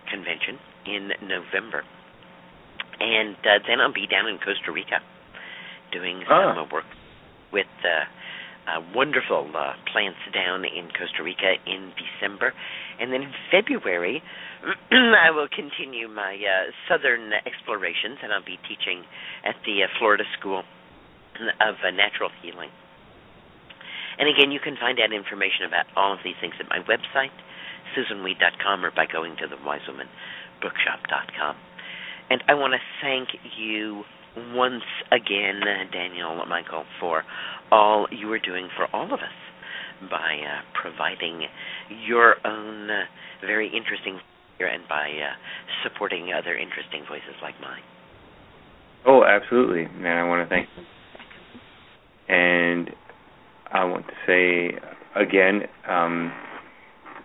Convention 0.10 0.58
in 0.86 1.12
November. 1.22 1.84
And 3.00 3.36
uh, 3.46 3.60
then 3.68 3.80
I'll 3.80 3.94
be 3.94 4.08
down 4.08 4.28
in 4.28 4.38
Costa 4.40 4.72
Rica 4.72 5.00
doing 5.92 6.24
Ah. 6.30 6.54
some 6.56 6.70
work 6.70 6.86
with 7.52 7.68
uh, 7.84 8.06
uh, 8.70 8.82
wonderful 8.94 9.50
uh, 9.56 9.74
plants 9.92 10.20
down 10.34 10.66
in 10.66 10.90
Costa 10.94 11.24
Rica 11.24 11.56
in 11.66 11.92
December. 11.98 12.54
And 13.00 13.12
then 13.12 13.24
in 13.24 13.34
February, 13.50 14.22
I 14.92 15.32
will 15.32 15.48
continue 15.50 16.08
my 16.08 16.38
uh, 16.38 16.72
southern 16.88 17.32
explorations, 17.46 18.20
and 18.22 18.32
I'll 18.32 18.46
be 18.46 18.60
teaching 18.68 19.04
at 19.44 19.56
the 19.66 19.84
uh, 19.84 19.88
Florida 19.98 20.26
School 20.38 20.64
of 21.62 21.76
uh, 21.82 21.92
Natural 21.92 22.30
Healing. 22.42 22.70
And 24.20 24.28
again, 24.28 24.52
you 24.52 24.60
can 24.60 24.76
find 24.76 25.00
out 25.00 25.16
information 25.16 25.64
about 25.66 25.88
all 25.96 26.14
of 26.14 26.20
these 26.24 26.36
things 26.42 26.54
at 26.60 26.68
my 26.68 26.84
website, 26.84 27.32
susunweed.com, 27.96 28.84
or 28.84 28.92
by 28.92 29.08
going 29.08 29.38
to 29.38 29.48
the 29.48 29.56
wisewomanbookshop.com. 29.64 31.56
And 32.30 32.44
I 32.48 32.54
want 32.54 32.74
to 32.74 32.80
thank 33.02 33.30
you 33.58 34.04
once 34.54 34.84
again, 35.12 35.62
Daniel 35.92 36.44
Michael, 36.48 36.86
for 37.00 37.24
all 37.72 38.08
you 38.12 38.32
are 38.32 38.40
doing 38.40 38.70
for 38.76 38.88
all 38.94 39.06
of 39.06 39.20
us 39.20 40.10
by 40.10 40.16
uh, 40.16 40.62
providing 40.80 41.44
your 42.06 42.36
own 42.46 42.90
uh, 42.90 43.04
very 43.42 43.68
interesting 43.68 44.20
and 44.60 44.84
by 44.90 45.08
uh, 45.10 45.34
supporting 45.84 46.34
other 46.34 46.56
interesting 46.56 47.04
voices 47.08 47.36
like 47.42 47.56
mine. 47.62 47.82
Oh, 49.06 49.24
absolutely, 49.24 49.88
man. 49.98 50.18
I 50.18 50.28
want 50.28 50.48
to 50.48 50.54
thank 50.54 50.68
you. 50.76 50.84
And 52.28 52.90
I 53.72 53.86
want 53.86 54.06
to 54.08 54.14
say 54.28 54.78
again, 55.16 55.64
um, 55.88 56.32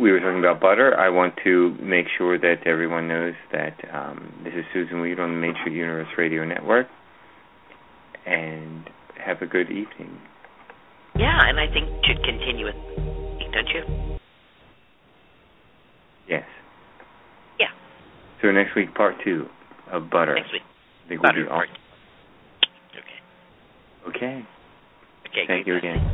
we 0.01 0.11
were 0.13 0.21
talking 0.21 0.39
about 0.39 0.61
butter. 0.61 0.97
I 0.99 1.09
want 1.09 1.35
to 1.45 1.77
make 1.81 2.07
sure 2.19 2.39
that 2.39 2.67
everyone 2.67 3.09
knows 3.09 3.35
that 3.53 3.77
um, 3.93 4.33
this 4.45 4.53
is 4.55 4.65
Susun 4.75 5.03
Weed 5.03 5.21
on 5.21 5.41
the 5.41 5.53
Street 5.61 5.77
Universe 5.77 6.09
Radio 6.19 6.45
Network. 6.45 6.87
And 8.27 8.89
have 9.25 9.43
a 9.43 9.47
good 9.47 9.71
evening. 9.71 10.19
Yeah, 11.17 11.39
and 11.49 11.61
I 11.61 11.67
think 11.73 11.89
should 12.05 12.23
continue 12.25 12.67
with, 12.67 12.75
don't 13.53 13.69
you? 13.69 14.19
Yes. 16.29 16.45
Yeah. 17.61 17.69
So 18.43 18.51
next 18.51 18.75
week, 18.75 18.95
part 18.95 19.15
two 19.25 19.47
of 19.93 20.11
butter. 20.11 20.35
Next 20.35 20.53
week. 20.53 20.63
I 21.05 21.09
think 21.09 21.23
Butter 21.23 21.41
we'll 21.41 21.47
do 21.47 21.53
all. 21.53 21.63
Okay. 24.09 24.17
Okay. 24.17 24.47
Okay. 25.29 25.45
Thank 25.47 25.67
you 25.67 25.77
again. 25.77 26.14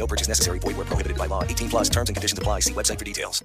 No 0.00 0.06
purchase 0.06 0.26
necessary. 0.26 0.58
Void 0.58 0.76
where 0.78 0.86
prohibited 0.86 1.18
by 1.18 1.26
law. 1.26 1.44
18 1.44 1.68
plus 1.68 1.88
terms 1.90 2.08
and 2.08 2.16
conditions 2.16 2.38
apply. 2.38 2.60
See 2.60 2.72
website 2.72 2.98
for 2.98 3.04
details. 3.04 3.44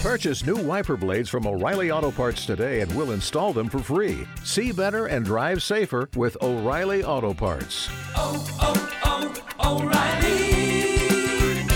Purchase 0.00 0.46
new 0.46 0.56
wiper 0.56 0.96
blades 0.96 1.28
from 1.28 1.44
O'Reilly 1.44 1.90
Auto 1.90 2.12
Parts 2.12 2.46
today 2.46 2.80
and 2.82 2.96
we'll 2.96 3.10
install 3.10 3.52
them 3.52 3.68
for 3.68 3.80
free. 3.80 4.26
See 4.44 4.70
better 4.70 5.06
and 5.06 5.24
drive 5.24 5.60
safer 5.60 6.08
with 6.14 6.36
O'Reilly 6.40 7.02
Auto 7.02 7.34
Parts. 7.34 7.88
Oh, 8.14 8.46
oh, 8.62 9.34
oh, 9.58 9.82
O'Reilly 9.82 11.66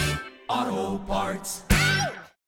Auto 0.49 0.99
Parts. 1.05 1.65